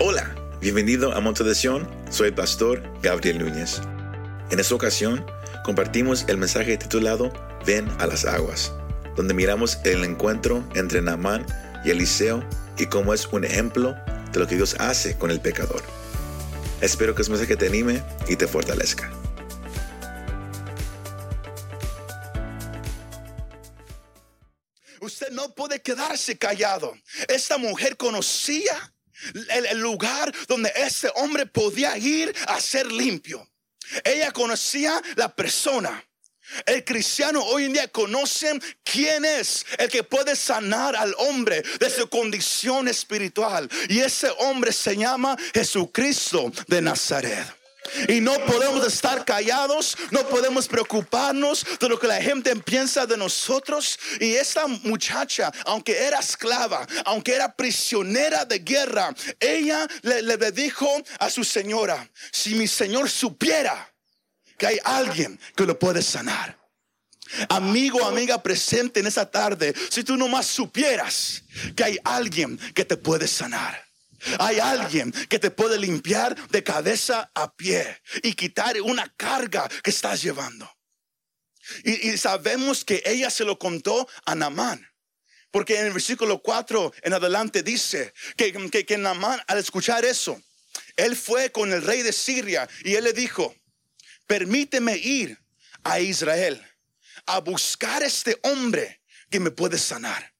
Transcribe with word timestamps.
Hola, 0.00 0.32
bienvenido 0.60 1.12
a 1.12 1.20
Monte 1.20 1.42
de 1.42 1.56
Sion, 1.56 1.90
soy 2.08 2.28
el 2.28 2.34
pastor 2.34 2.80
Gabriel 3.02 3.40
Núñez. 3.40 3.80
En 4.48 4.60
esta 4.60 4.76
ocasión 4.76 5.26
compartimos 5.64 6.24
el 6.28 6.36
mensaje 6.36 6.76
titulado 6.76 7.32
Ven 7.66 7.90
a 7.98 8.06
las 8.06 8.24
aguas, 8.24 8.72
donde 9.16 9.34
miramos 9.34 9.80
el 9.82 10.04
encuentro 10.04 10.62
entre 10.76 11.02
Naamán 11.02 11.44
y 11.84 11.90
Eliseo 11.90 12.48
y 12.78 12.86
cómo 12.86 13.12
es 13.12 13.26
un 13.26 13.44
ejemplo 13.44 13.96
de 14.32 14.38
lo 14.38 14.46
que 14.46 14.54
Dios 14.54 14.76
hace 14.78 15.18
con 15.18 15.32
el 15.32 15.40
pecador. 15.40 15.82
Espero 16.80 17.16
que 17.16 17.22
este 17.22 17.32
mensaje 17.32 17.56
te 17.56 17.66
anime 17.66 18.00
y 18.28 18.36
te 18.36 18.46
fortalezca. 18.46 19.10
Usted 25.00 25.30
no 25.30 25.52
puede 25.56 25.82
quedarse 25.82 26.38
callado. 26.38 26.94
Esta 27.26 27.58
mujer 27.58 27.96
conocía 27.96 28.92
el, 29.50 29.78
lugar 29.78 30.32
donde 30.46 30.72
ese 30.76 31.10
hombre 31.16 31.46
podía 31.46 31.96
ir 31.98 32.34
a 32.46 32.60
ser 32.60 32.90
limpio. 32.90 33.48
Ella 34.04 34.30
conocía 34.32 35.00
la 35.16 35.34
persona. 35.34 36.04
El 36.64 36.82
cristiano 36.82 37.42
hoy 37.42 37.64
en 37.64 37.74
día 37.74 37.88
conoce 37.88 38.58
quién 38.82 39.24
es 39.24 39.66
el 39.78 39.90
que 39.90 40.02
puede 40.02 40.34
sanar 40.34 40.96
al 40.96 41.14
hombre 41.18 41.62
de 41.78 41.90
su 41.90 42.08
condición 42.08 42.88
espiritual. 42.88 43.68
Y 43.88 44.00
ese 44.00 44.30
hombre 44.38 44.72
se 44.72 44.96
llama 44.96 45.36
Jesucristo 45.52 46.50
de 46.66 46.80
Nazaret. 46.80 47.57
Y 48.08 48.20
no 48.20 48.32
podemos 48.46 48.86
estar 48.86 49.24
callados, 49.24 49.96
no 50.10 50.26
podemos 50.28 50.68
preocuparnos 50.68 51.64
de 51.78 51.88
lo 51.88 51.98
que 51.98 52.06
la 52.06 52.20
gente 52.20 52.54
piensa 52.56 53.06
de 53.06 53.16
nosotros. 53.16 53.98
Y 54.20 54.34
esta 54.34 54.66
muchacha, 54.66 55.52
aunque 55.64 55.96
era 55.96 56.18
esclava, 56.18 56.86
aunque 57.04 57.34
era 57.34 57.54
prisionera 57.54 58.44
de 58.44 58.58
guerra, 58.60 59.14
ella 59.40 59.86
le, 60.02 60.22
le 60.22 60.52
dijo 60.52 60.88
a 61.18 61.30
su 61.30 61.44
señora, 61.44 62.08
si 62.32 62.54
mi 62.54 62.66
señor 62.66 63.08
supiera 63.08 63.92
que 64.56 64.66
hay 64.66 64.78
alguien 64.84 65.38
que 65.56 65.64
lo 65.64 65.78
puede 65.78 66.02
sanar. 66.02 66.58
Amigo, 67.48 68.04
amiga 68.06 68.42
presente 68.42 69.00
en 69.00 69.06
esa 69.06 69.30
tarde, 69.30 69.74
si 69.90 70.02
tú 70.02 70.16
nomás 70.16 70.46
supieras 70.46 71.42
que 71.76 71.84
hay 71.84 71.98
alguien 72.04 72.58
que 72.74 72.84
te 72.84 72.96
puede 72.96 73.28
sanar. 73.28 73.87
Hay 74.38 74.58
alguien 74.58 75.12
que 75.28 75.38
te 75.38 75.50
puede 75.50 75.78
limpiar 75.78 76.36
de 76.48 76.64
cabeza 76.64 77.30
a 77.34 77.54
pie 77.54 78.00
y 78.22 78.34
quitar 78.34 78.80
una 78.80 79.12
carga 79.16 79.68
que 79.82 79.90
estás 79.90 80.22
llevando. 80.22 80.70
Y, 81.84 82.16
sabemos 82.16 82.84
que 82.84 83.02
ella 83.04 83.30
se 83.30 83.44
lo 83.44 83.58
contó 83.58 84.08
a 84.24 84.34
Namán. 84.34 84.86
Porque 85.50 85.78
en 85.78 85.86
el 85.86 85.92
versículo 85.92 86.42
4 86.42 86.92
en 87.02 87.12
adelante 87.14 87.62
dice 87.62 88.12
que, 88.36 88.52
que, 88.70 88.84
que 88.84 88.98
Namán 88.98 89.40
al 89.46 89.58
escuchar 89.58 90.04
eso, 90.04 90.40
él 90.96 91.16
fue 91.16 91.50
con 91.52 91.72
el 91.72 91.82
rey 91.82 92.02
de 92.02 92.12
Siria 92.12 92.68
y 92.84 92.94
él 92.94 93.04
le 93.04 93.12
dijo, 93.12 93.54
permíteme 94.26 94.96
ir 94.96 95.38
a 95.84 96.00
Israel 96.00 96.62
a 97.26 97.40
buscar 97.40 98.02
este 98.02 98.38
hombre 98.42 99.00
que 99.30 99.40
me 99.40 99.50
puede 99.50 99.78
sanar. 99.78 100.34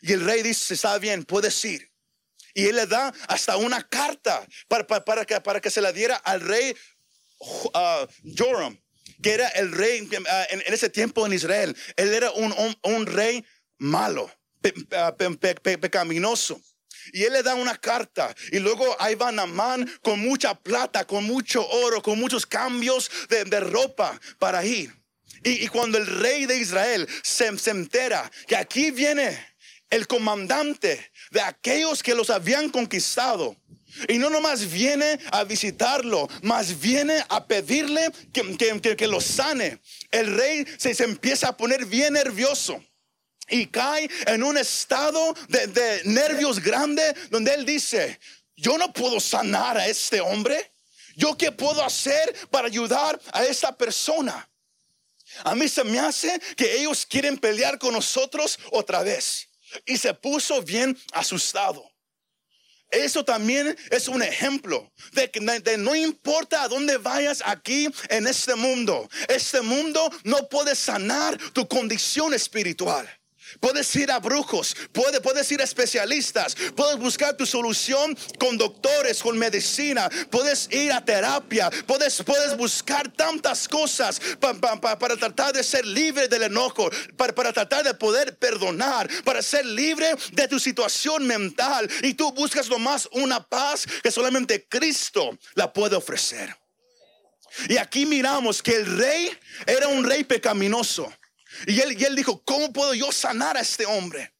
Y 0.00 0.12
el 0.12 0.24
rey 0.24 0.42
dice, 0.42 0.74
está 0.74 0.98
bien, 0.98 1.24
puedes 1.24 1.64
ir. 1.64 1.90
Y 2.58 2.66
él 2.66 2.74
le 2.74 2.86
da 2.88 3.14
hasta 3.28 3.56
una 3.56 3.88
carta 3.88 4.44
para, 4.66 4.84
para, 4.84 5.24
que, 5.24 5.40
para 5.40 5.60
que 5.60 5.70
se 5.70 5.80
la 5.80 5.92
diera 5.92 6.16
al 6.16 6.40
rey 6.40 6.74
uh, 7.38 8.04
Joram, 8.36 8.76
que 9.22 9.32
era 9.32 9.46
el 9.50 9.70
rey 9.70 10.00
uh, 10.00 10.24
en, 10.50 10.74
ese 10.74 10.90
tiempo 10.90 11.24
en 11.24 11.32
Israel. 11.32 11.76
Él 11.94 12.12
era 12.12 12.32
un, 12.32 12.52
un, 12.82 13.06
rey 13.06 13.44
malo, 13.78 14.28
pe, 14.60 14.72
pe, 14.72 15.54
pe, 15.54 15.78
pecaminoso. 15.78 16.60
Y 17.12 17.22
él 17.22 17.34
le 17.34 17.44
da 17.44 17.54
una 17.54 17.76
carta. 17.76 18.34
Y 18.50 18.58
luego 18.58 18.96
ahí 18.98 19.14
va 19.14 19.30
Namán 19.30 19.88
con 20.02 20.18
mucha 20.18 20.56
plata, 20.56 21.06
con 21.06 21.22
mucho 21.22 21.64
oro, 21.64 22.02
con 22.02 22.18
muchos 22.18 22.44
cambios 22.44 23.08
de, 23.28 23.44
de 23.44 23.60
ropa 23.60 24.20
para 24.40 24.64
ir. 24.64 24.92
Y, 25.44 25.64
y, 25.64 25.68
cuando 25.68 25.96
el 25.96 26.08
rey 26.08 26.46
de 26.46 26.56
Israel 26.56 27.08
se, 27.22 27.56
se 27.56 27.70
entera 27.70 28.28
que 28.48 28.56
aquí 28.56 28.90
viene 28.90 29.47
el 29.90 30.06
comandante 30.06 31.10
de 31.30 31.40
aquellos 31.40 32.02
que 32.02 32.14
los 32.14 32.30
habían 32.30 32.68
conquistado. 32.68 33.56
Y 34.06 34.18
no 34.18 34.28
nomás 34.28 34.70
viene 34.70 35.18
a 35.32 35.44
visitarlo, 35.44 36.28
más 36.42 36.78
viene 36.78 37.24
a 37.28 37.46
pedirle 37.46 38.10
que, 38.32 38.56
que, 38.56 38.96
que, 38.96 39.06
lo 39.06 39.20
sane. 39.20 39.80
El 40.10 40.36
rey 40.36 40.66
se, 40.76 40.94
se, 40.94 41.04
empieza 41.04 41.48
a 41.48 41.56
poner 41.56 41.86
bien 41.86 42.12
nervioso 42.12 42.84
y 43.48 43.66
cae 43.66 44.08
en 44.26 44.42
un 44.42 44.58
estado 44.58 45.34
de, 45.48 45.66
de 45.68 46.02
nervios 46.04 46.60
grande 46.60 47.14
donde 47.30 47.54
él 47.54 47.64
dice, 47.64 48.20
yo 48.56 48.76
no 48.76 48.92
puedo 48.92 49.20
sanar 49.20 49.78
a 49.78 49.86
este 49.86 50.20
hombre. 50.20 50.72
¿Yo 51.16 51.36
qué 51.36 51.50
puedo 51.50 51.82
hacer 51.82 52.32
para 52.48 52.68
ayudar 52.68 53.20
a 53.32 53.44
esta 53.44 53.76
persona? 53.76 54.48
A 55.42 55.56
mí 55.56 55.68
se 55.68 55.82
me 55.82 55.98
hace 55.98 56.40
que 56.56 56.76
ellos 56.76 57.04
quieren 57.04 57.36
pelear 57.38 57.76
con 57.78 57.92
nosotros 57.92 58.56
otra 58.70 59.02
vez 59.02 59.47
y 59.86 59.96
se 59.96 60.14
puso 60.14 60.62
bien 60.62 60.98
asustado. 61.12 61.90
Eso 62.90 63.22
también 63.24 63.76
es 63.90 64.08
un 64.08 64.22
ejemplo 64.22 64.90
de 65.12 65.30
que 65.30 65.40
no 65.76 65.94
importa 65.94 66.62
a 66.62 66.68
dónde 66.68 66.96
vayas 66.96 67.42
aquí 67.44 67.88
en 68.08 68.26
este 68.26 68.54
mundo, 68.54 69.08
este 69.28 69.60
mundo 69.60 70.10
no 70.24 70.48
puede 70.48 70.74
sanar 70.74 71.36
tu 71.52 71.68
condición 71.68 72.32
espiritual. 72.32 73.06
Puedes 73.60 73.94
ir 73.96 74.10
a 74.10 74.18
brujos, 74.18 74.76
puedes, 74.92 75.20
puedes 75.20 75.50
ir 75.50 75.60
a 75.60 75.64
especialistas, 75.64 76.54
puedes 76.76 76.98
buscar 76.98 77.36
tu 77.36 77.46
solución 77.46 78.16
con 78.38 78.56
doctores, 78.56 79.22
con 79.22 79.38
medicina, 79.38 80.08
puedes 80.30 80.70
ir 80.72 80.92
a 80.92 81.04
terapia, 81.04 81.70
puedes, 81.86 82.22
puedes 82.22 82.56
buscar 82.56 83.10
tantas 83.12 83.66
cosas 83.68 84.20
pa, 84.38 84.54
pa, 84.54 84.80
pa, 84.80 84.98
para 84.98 85.16
tratar 85.16 85.52
de 85.52 85.64
ser 85.64 85.84
libre 85.86 86.28
del 86.28 86.44
enojo, 86.44 86.90
para, 87.16 87.34
para 87.34 87.52
tratar 87.52 87.84
de 87.84 87.94
poder 87.94 88.36
perdonar, 88.36 89.08
para 89.24 89.42
ser 89.42 89.66
libre 89.66 90.14
de 90.32 90.48
tu 90.48 90.58
situación 90.58 91.26
mental. 91.26 91.88
Y 92.02 92.14
tú 92.14 92.32
buscas 92.32 92.68
nomás 92.68 93.08
una 93.12 93.46
paz 93.46 93.86
que 94.02 94.10
solamente 94.10 94.66
Cristo 94.68 95.36
la 95.54 95.72
puede 95.72 95.96
ofrecer. 95.96 96.56
Y 97.68 97.76
aquí 97.76 98.06
miramos 98.06 98.62
que 98.62 98.76
el 98.76 98.98
rey 98.98 99.30
era 99.66 99.88
un 99.88 100.04
rey 100.04 100.24
pecaminoso. 100.24 101.12
Y 101.66 101.80
él, 101.80 102.00
y 102.00 102.04
él 102.04 102.14
dijo, 102.14 102.42
¿cómo 102.44 102.72
puedo 102.72 102.94
yo 102.94 103.12
sanar 103.12 103.56
a 103.56 103.60
este 103.60 103.86
hombre? 103.86 104.32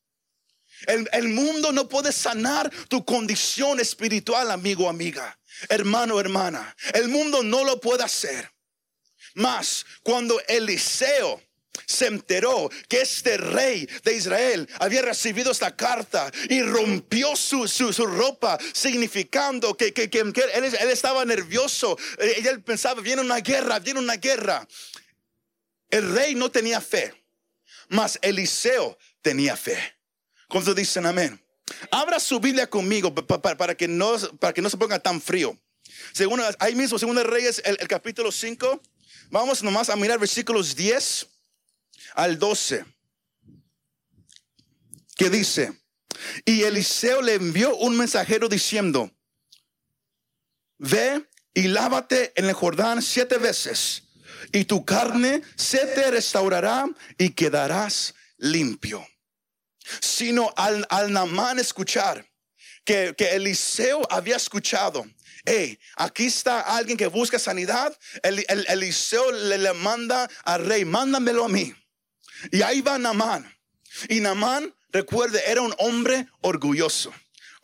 El, 0.87 1.09
el, 1.13 1.29
mundo 1.29 1.73
no 1.73 1.89
puede 1.89 2.13
sanar 2.13 2.71
tu 2.89 3.05
condición 3.05 3.81
espiritual, 3.81 4.51
amigo, 4.51 4.89
amiga, 4.89 5.39
hermano, 5.69 6.21
hermana. 6.21 6.77
El 6.95 7.09
mundo 7.09 7.43
no 7.43 7.65
lo 7.65 7.81
puede 7.81 8.05
hacer. 8.05 8.53
Más 9.35 9.85
cuando 10.03 10.41
Eliseo 10.47 11.43
se 11.87 12.07
enteró 12.07 12.71
que 12.89 13.01
este 13.01 13.37
rey 13.37 13.89
de 14.05 14.15
Israel 14.15 14.69
había 14.79 15.03
recibido 15.03 15.53
esta 15.53 15.75
carta 15.75 16.31
y 16.49 16.63
rompió 16.63 17.35
su, 17.37 17.67
su, 17.67 17.93
su 17.93 18.07
ropa, 18.07 18.59
significando 18.73 19.77
que, 19.77 19.93
que, 19.93 20.11
que, 20.11 20.21
él, 20.21 20.33
él, 20.65 20.91
estaba 20.91 21.25
nervioso. 21.25 21.97
Y 22.39 22.47
él 22.47 22.63
pensaba, 22.63 23.01
viene 23.01 23.23
una 23.23 23.39
guerra, 23.41 23.79
viene 23.79 24.01
una 24.01 24.17
guerra. 24.17 24.67
El 25.91 26.13
rey 26.13 26.35
no 26.35 26.51
tenía 26.51 26.81
fe, 26.81 27.15
mas 27.89 28.19
Eliseo 28.23 28.99
tenía 29.23 29.57
fe. 29.57 29.79
¿Cuántos 30.49 30.75
dicen 30.75 31.07
amén? 31.07 31.41
Abra 31.91 32.19
su 32.21 32.41
Biblia 32.41 32.69
conmigo 32.69 33.15
para, 33.15 33.75
que, 33.75 33.89
no, 33.89 34.17
para 34.39 34.53
que 34.53 34.63
no 34.63 34.71
se 34.71 34.77
ponga 34.77 34.99
tan 34.99 35.21
frío. 35.21 35.59
Según, 36.13 36.43
ahí 36.59 36.75
mismo, 36.75 36.99
según 36.99 37.23
Reyes, 37.25 37.61
el, 37.65 37.77
el 37.81 37.89
capítulo 37.89 38.33
5. 38.33 38.81
Vamos 39.31 39.63
nomás 39.63 39.91
a 39.91 39.97
mirar 39.97 40.19
versículos 40.19 40.75
10 40.75 41.27
al 42.15 42.39
12. 42.39 42.85
Que 45.17 45.31
dice, 45.31 45.73
y 46.45 46.63
Eliseo 46.63 47.23
le 47.23 47.35
envió 47.35 47.77
un 47.77 47.97
mensajero 47.97 48.49
diciendo, 48.49 49.11
ve 50.79 51.27
y 51.55 51.69
lávate 51.69 52.33
en 52.37 52.47
el 52.47 52.53
Jordán 52.53 53.03
siete 53.03 53.37
veces 53.37 54.05
y 54.53 54.65
tu 54.65 54.85
carne 54.85 55.43
se 55.57 55.79
te 55.87 56.11
restaurará 56.11 56.87
y 57.17 57.31
quedarás 57.31 58.15
limpio. 58.37 59.07
Sino 60.01 60.53
al, 60.57 60.87
al 60.91 61.13
Namán 61.13 61.59
escuchar 61.59 62.27
que, 62.85 63.15
que 63.17 63.35
Eliseo 63.35 64.07
había 64.11 64.37
escuchado, 64.37 65.07
hey, 65.45 65.79
aquí 65.97 66.27
está 66.27 66.61
alguien 66.61 66.97
que 66.97 67.07
busca 67.07 67.39
sanidad, 67.39 67.97
el, 68.23 68.45
el, 68.49 68.67
Eliseo 68.69 69.31
le, 69.33 69.59
le 69.59 69.73
manda 69.73 70.29
al 70.45 70.67
rey, 70.67 70.85
mándamelo 70.85 71.45
a 71.45 71.49
mí. 71.49 71.75
Y 72.53 72.63
ahí 72.63 72.81
va 72.81 72.99
Namán. 72.99 73.51
Y 74.09 74.21
Namán, 74.21 74.75
recuerde, 74.91 75.43
era 75.47 75.63
un 75.63 75.75
hombre 75.79 76.27
orgulloso 76.41 77.13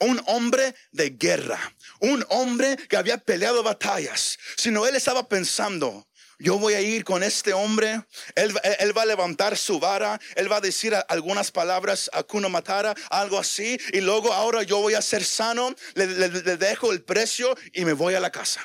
un 0.00 0.20
hombre 0.27 0.75
de 0.93 1.11
guerra, 1.11 1.59
un 2.00 2.25
hombre 2.29 2.77
que 2.88 2.97
había 2.97 3.19
peleado 3.19 3.62
batallas, 3.62 4.38
sino 4.56 4.87
él 4.87 4.97
estaba 4.97 5.29
pensando, 5.29 6.06
yo 6.44 6.58
voy 6.58 6.75
a 6.75 6.81
ir 6.82 7.05
con 7.05 7.23
este 7.23 7.55
hombre, 7.55 8.05
él, 8.35 8.55
él, 8.79 8.96
va 8.96 9.02
a 9.02 9.06
levantar 9.06 9.56
su 9.56 9.81
vara, 9.81 10.20
él 10.37 10.52
va 10.52 10.58
a 10.58 10.61
decir 10.61 10.94
algunas 11.08 11.50
palabras, 11.50 12.11
a 12.12 12.23
Kuno 12.23 12.50
Matara, 12.50 12.94
algo 13.08 13.38
así, 13.38 13.79
y 13.94 14.02
luego 14.02 14.31
ahora 14.31 14.62
yo 14.62 14.79
voy 14.81 14.93
a 14.93 15.00
ser 15.00 15.25
sano, 15.25 15.75
le, 15.94 16.06
le 16.06 16.56
dejo 16.58 16.93
el 16.93 17.02
precio 17.02 17.56
y 17.73 17.87
me 17.87 17.94
voy 17.94 18.12
a 18.12 18.20
la 18.20 18.31
casa. 18.31 18.62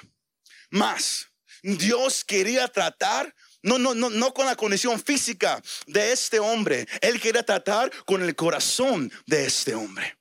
Más, 0.70 1.28
Dios 1.64 2.26
quería 2.26 2.68
tratar 2.68 3.34
no, 3.62 3.78
no, 3.78 3.94
no, 3.94 4.10
no 4.10 4.34
con 4.34 4.46
la 4.46 4.56
condición 4.56 5.02
física 5.02 5.62
de 5.88 6.14
este 6.14 6.40
hombre. 6.40 6.88
Él 7.02 7.20
quería 7.20 7.44
tratar 7.44 7.92
con 8.06 8.24
el 8.24 8.34
corazón 8.36 9.12
de 9.26 9.46
este 9.46 9.76
hombre. 9.76 10.18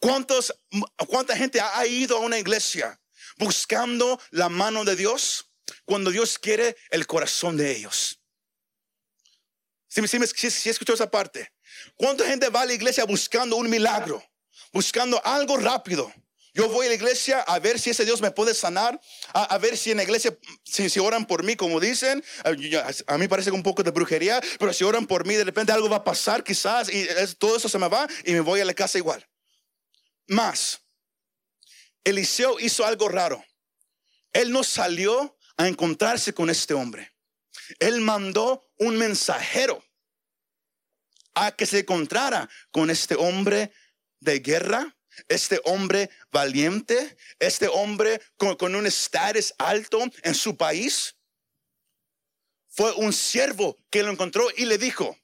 ¿Cuántos, 0.00 0.54
¿Cuánta 1.06 1.36
gente 1.36 1.60
ha 1.60 1.86
ido 1.86 2.16
a 2.16 2.20
una 2.20 2.38
iglesia 2.38 2.98
buscando 3.36 4.18
la 4.30 4.48
mano 4.48 4.84
de 4.84 4.96
Dios 4.96 5.49
cuando 5.90 6.12
Dios 6.12 6.38
quiere 6.38 6.76
el 6.90 7.04
corazón 7.04 7.56
de 7.56 7.72
ellos? 7.72 8.20
Si, 9.88 10.00
si, 10.06 10.70
escuchó 10.70 10.94
esa 10.94 11.10
parte. 11.10 11.52
¿Cuánta 11.96 12.24
gente 12.28 12.48
va 12.48 12.60
a 12.60 12.66
la 12.66 12.74
iglesia 12.74 13.04
buscando 13.04 13.56
un 13.56 13.68
milagro? 13.68 14.22
Buscando 14.72 15.20
algo 15.24 15.56
rápido. 15.56 16.12
Yo 16.54 16.68
voy 16.68 16.86
a 16.86 16.90
la 16.90 16.94
iglesia 16.94 17.40
a 17.40 17.58
ver 17.58 17.80
si 17.80 17.90
ese 17.90 18.04
Dios 18.04 18.20
me 18.20 18.30
puede 18.30 18.54
sanar, 18.54 19.00
a, 19.32 19.58
ver 19.58 19.76
si 19.76 19.90
en 19.90 19.96
la 19.96 20.04
iglesia, 20.04 20.38
si, 20.62 20.96
oran 21.00 21.26
por 21.26 21.42
mí, 21.42 21.56
como 21.56 21.80
dicen, 21.80 22.24
a, 22.44 23.18
mí 23.18 23.26
parece 23.26 23.50
un 23.50 23.64
poco 23.64 23.82
de 23.82 23.90
brujería, 23.90 24.40
pero 24.60 24.72
si 24.72 24.84
oran 24.84 25.08
por 25.08 25.26
mí, 25.26 25.34
de 25.34 25.42
repente 25.42 25.72
algo 25.72 25.88
va 25.88 25.96
a 25.96 26.04
pasar 26.04 26.44
quizás 26.44 26.88
y 26.88 27.04
todo 27.36 27.56
eso 27.56 27.68
se 27.68 27.78
me 27.80 27.88
va 27.88 28.06
y 28.24 28.32
me 28.32 28.40
voy 28.40 28.60
a 28.60 28.64
la 28.64 28.74
casa 28.74 28.96
igual. 28.96 29.28
Más, 30.28 30.82
Eliseo 32.04 32.60
hizo 32.60 32.86
algo 32.86 33.08
raro. 33.08 33.44
Él 34.32 34.52
no 34.52 34.62
salió 34.62 35.36
a 35.60 35.68
encontrarse 35.68 36.32
con 36.32 36.48
este 36.48 36.72
hombre. 36.72 37.12
Él 37.78 38.00
mandó 38.00 38.70
un 38.78 38.96
mensajero 38.96 39.84
a 41.34 41.52
que 41.52 41.66
se 41.66 41.80
encontrara 41.80 42.48
con 42.70 42.90
este 42.90 43.14
hombre 43.14 43.70
de 44.20 44.40
guerra 44.40 44.96
este 45.28 45.60
hombre 45.64 46.08
valiente, 46.30 47.16
este 47.38 47.68
hombre 47.68 48.20
con, 48.36 48.74
un 48.74 48.86
estatus 48.86 49.52
alto 49.58 50.02
en 50.22 50.34
su 50.34 50.56
país, 50.56 51.16
fue 52.68 52.92
un 52.92 53.12
siervo 53.12 53.76
que 53.90 54.02
lo 54.02 54.10
encontró 54.10 54.46
y 54.56 54.64
le 54.64 54.78
dijo, 54.78 55.18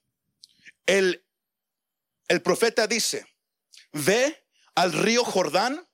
el, 0.85 1.25
el 2.27 2.41
profeta 2.41 2.85
dice, 2.85 3.25
ve 3.93 4.45
al 4.75 4.93
río 4.93 5.23
Jordán, 5.23 5.86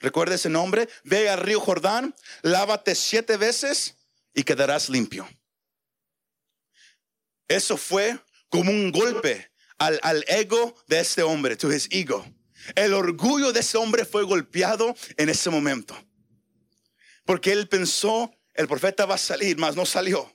recuerda 0.00 0.34
ese 0.34 0.48
nombre, 0.48 0.88
ve 1.04 1.28
al 1.28 1.40
río 1.40 1.60
Jordán, 1.60 2.14
lávate 2.42 2.94
siete 2.94 3.36
veces 3.36 3.96
y 4.34 4.44
quedarás 4.44 4.88
limpio. 4.88 5.28
Eso 7.48 7.76
fue 7.76 8.18
como 8.48 8.70
un 8.70 8.90
golpe 8.90 9.50
al, 9.78 10.00
al 10.02 10.24
ego 10.28 10.74
de 10.88 11.00
este 11.00 11.22
hombre, 11.22 11.56
to 11.56 11.72
his 11.72 11.88
ego. 11.90 12.24
El 12.74 12.94
orgullo 12.94 13.52
de 13.52 13.60
ese 13.60 13.78
hombre 13.78 14.04
fue 14.04 14.24
golpeado 14.24 14.94
en 15.16 15.28
ese 15.28 15.50
momento. 15.50 15.96
Porque 17.24 17.52
él 17.52 17.68
pensó, 17.68 18.32
el 18.54 18.68
profeta 18.68 19.06
va 19.06 19.14
a 19.16 19.18
salir, 19.18 19.56
mas 19.58 19.76
no 19.76 19.86
salió. 19.86 20.32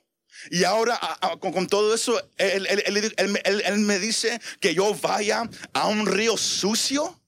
Y 0.50 0.64
ahora 0.64 0.98
con, 1.40 1.66
todo 1.66 1.94
eso, 1.94 2.18
él, 2.36 2.66
él, 2.66 3.78
me 3.78 3.98
dice 3.98 4.40
que 4.60 4.74
yo 4.74 4.94
vaya 4.94 5.48
a 5.72 5.86
un 5.86 6.06
río 6.06 6.36
sucio, 6.36 7.21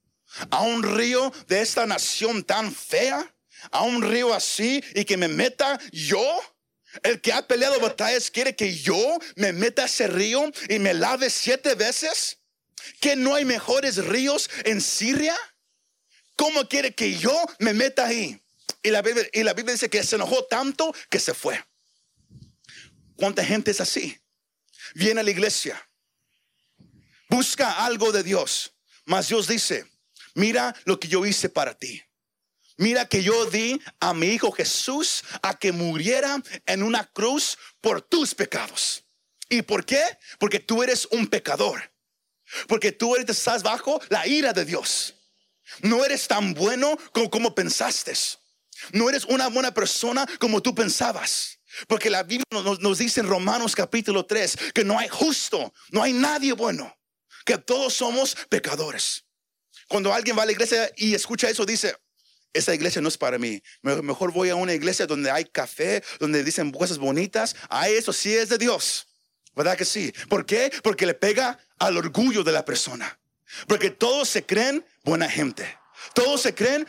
a 0.49 0.61
un 0.61 0.83
río 0.83 1.31
de 1.47 1.61
esta 1.61 1.85
nación 1.85 2.43
tan 2.43 2.73
fea, 2.73 3.33
a 3.71 3.81
un 3.83 4.01
río 4.01 4.33
así 4.33 4.83
y 4.93 5.05
que 5.05 5.17
me 5.17 5.27
meta 5.27 5.79
yo. 5.91 6.41
El 7.03 7.19
que 7.19 7.33
ha 7.33 7.45
peleado 7.45 7.79
batallas 7.79 8.31
quiere 8.31 8.55
que 8.55 8.73
yo 8.73 9.19
me 9.35 9.51
meta 9.51 9.83
a 9.83 9.85
ese 9.85 10.07
río 10.07 10.49
y 10.69 10.79
me 10.79 10.93
lave 10.93 11.29
siete 11.29 11.75
veces 11.75 12.37
que 13.01 13.15
no 13.15 13.35
hay 13.35 13.43
mejores 13.43 13.97
ríos 13.97 14.49
en 14.63 14.81
Siria. 14.81 15.35
¿Cómo 16.37 16.67
quiere 16.67 16.93
que 16.93 17.17
yo 17.17 17.35
me 17.59 17.73
meta 17.73 18.05
ahí? 18.05 18.41
Y 18.81 18.91
la, 18.91 19.01
Biblia, 19.01 19.27
y 19.33 19.43
la 19.43 19.53
Biblia 19.53 19.73
dice 19.73 19.89
que 19.89 20.03
se 20.03 20.15
enojó 20.15 20.45
tanto 20.45 20.93
que 21.09 21.19
se 21.19 21.33
fue. 21.33 21.63
¿Cuánta 23.15 23.43
gente 23.43 23.71
es 23.71 23.81
así? 23.81 24.17
Viene 24.93 25.21
a 25.21 25.23
la 25.23 25.31
iglesia, 25.31 25.89
busca 27.29 27.85
algo 27.85 28.11
de 28.11 28.23
Dios, 28.23 28.73
mas 29.05 29.27
Dios 29.29 29.47
dice, 29.47 29.85
mira 30.35 30.75
lo 30.85 30.99
que 30.99 31.07
yo 31.07 31.25
hice 31.25 31.49
para 31.49 31.73
ti. 31.73 32.01
Mira 32.77 33.05
que 33.05 33.23
yo 33.23 33.45
di 33.45 33.81
a 33.99 34.13
mi 34.13 34.27
hijo 34.27 34.51
Jesús 34.51 35.23
a 35.41 35.57
que 35.57 35.71
muriera 35.71 36.43
en 36.65 36.83
una 36.83 37.05
cruz 37.05 37.57
por 37.81 38.01
tus 38.01 38.35
pecados. 38.35 39.03
¿Y 39.49 39.61
por 39.61 39.85
qué? 39.85 40.03
Porque 40.39 40.59
tú 40.59 40.83
eres 40.83 41.07
un 41.11 41.27
pecador. 41.27 41.91
Porque 42.67 42.91
tú 42.91 43.15
eres, 43.15 43.29
estás 43.29 43.63
bajo 43.63 44.01
la 44.09 44.27
ira 44.27 44.53
de 44.53 44.65
Dios. 44.65 45.15
No 45.81 46.03
eres 46.05 46.27
tan 46.27 46.53
bueno 46.53 46.97
como, 47.13 47.29
como 47.29 47.55
pensaste. 47.55 48.13
No 48.91 49.09
eres 49.09 49.25
una 49.25 49.47
buena 49.47 49.73
persona 49.73 50.27
como 50.39 50.61
tú 50.61 50.75
pensabas. 50.75 51.59
Porque 51.87 52.09
la 52.09 52.23
Biblia 52.23 52.45
nos, 52.51 52.79
nos, 52.79 52.97
dice 52.97 53.21
en 53.21 53.27
Romanos 53.27 53.75
capítulo 53.75 54.25
3 54.25 54.57
que 54.73 54.83
no 54.83 54.97
hay 54.97 55.09
justo, 55.09 55.73
no 55.91 56.03
hay 56.03 56.13
nadie 56.13 56.53
bueno, 56.53 56.97
que 57.45 57.57
todos 57.57 57.93
somos 57.93 58.35
pecadores. 58.49 59.24
Cuando 59.87 60.13
alguien 60.13 60.37
va 60.37 60.43
a 60.43 60.45
la 60.45 60.51
iglesia 60.51 60.91
y 60.95 61.13
escucha 61.13 61.49
eso, 61.49 61.65
dice, 61.65 61.95
esa 62.53 62.73
iglesia 62.73 63.01
no 63.01 63.09
es 63.09 63.17
para 63.17 63.37
mí. 63.37 63.61
Mejor 63.81 64.31
voy 64.31 64.49
a 64.49 64.55
una 64.55 64.73
iglesia 64.73 65.05
donde 65.05 65.29
hay 65.29 65.45
café, 65.45 66.03
donde 66.19 66.43
dicen 66.43 66.71
cosas 66.71 66.97
bonitas. 66.97 67.55
A 67.69 67.89
eso 67.89 68.13
sí 68.13 68.33
es 68.33 68.49
de 68.49 68.57
Dios. 68.57 69.07
¿Verdad 69.55 69.77
que 69.77 69.85
sí? 69.85 70.13
¿Por 70.29 70.45
qué? 70.45 70.71
Porque 70.81 71.05
le 71.05 71.13
pega 71.13 71.59
al 71.79 71.97
orgullo 71.97 72.43
de 72.43 72.51
la 72.51 72.65
persona. 72.65 73.19
Porque 73.67 73.89
todos 73.89 74.29
se 74.29 74.45
creen 74.45 74.85
buena 75.03 75.29
gente. 75.29 75.77
Todos 76.13 76.41
se 76.41 76.53
creen, 76.53 76.87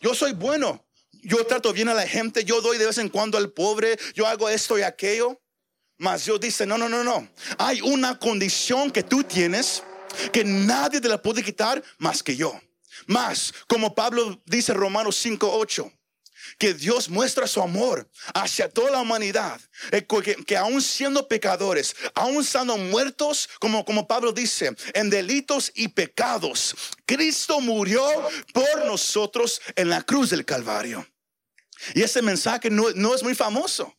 yo 0.00 0.14
soy 0.14 0.32
bueno. 0.32 0.86
Yo 1.22 1.44
trato 1.46 1.72
bien 1.72 1.88
a 1.88 1.94
la 1.94 2.06
gente, 2.06 2.44
yo 2.44 2.60
doy 2.60 2.76
de 2.76 2.84
vez 2.84 2.98
en 2.98 3.08
cuando 3.08 3.38
al 3.38 3.50
pobre, 3.50 3.98
yo 4.14 4.26
hago 4.26 4.50
esto 4.50 4.78
y 4.78 4.82
aquello. 4.82 5.40
Mas 5.96 6.26
Dios 6.26 6.38
dice, 6.40 6.66
no, 6.66 6.76
no, 6.76 6.88
no, 6.88 7.02
no. 7.02 7.26
Hay 7.56 7.80
una 7.80 8.18
condición 8.18 8.90
que 8.90 9.02
tú 9.02 9.24
tienes 9.24 9.82
que 10.32 10.44
nadie 10.44 11.00
te 11.00 11.08
la 11.08 11.20
puede 11.20 11.42
quitar 11.42 11.82
más 11.98 12.22
que 12.22 12.36
yo. 12.36 12.60
Más, 13.06 13.52
como 13.66 13.94
Pablo 13.94 14.40
dice 14.46 14.72
Romanos 14.72 15.16
5, 15.16 15.50
8 15.52 15.92
que 16.58 16.74
Dios 16.74 17.08
muestra 17.08 17.46
su 17.46 17.60
amor 17.60 18.08
hacia 18.34 18.68
toda 18.68 18.90
la 18.90 19.00
humanidad, 19.00 19.60
eh, 19.90 20.06
que, 20.46 20.56
aún 20.56 20.80
siendo 20.82 21.26
pecadores, 21.26 21.94
aún 22.14 22.44
siendo 22.44 22.76
muertos, 22.76 23.48
como, 23.58 23.84
como 23.84 24.06
Pablo 24.06 24.32
dice, 24.32 24.74
en 24.92 25.10
delitos 25.10 25.72
y 25.74 25.88
pecados, 25.88 26.74
Cristo 27.06 27.60
murió 27.60 28.04
por 28.52 28.86
nosotros 28.86 29.60
en 29.76 29.88
la 29.88 30.02
cruz 30.02 30.30
del 30.30 30.44
Calvario. 30.44 31.06
Y 31.94 32.02
ese 32.02 32.22
mensaje 32.22 32.70
no, 32.70 33.14
es 33.14 33.22
muy 33.22 33.34
famoso, 33.34 33.94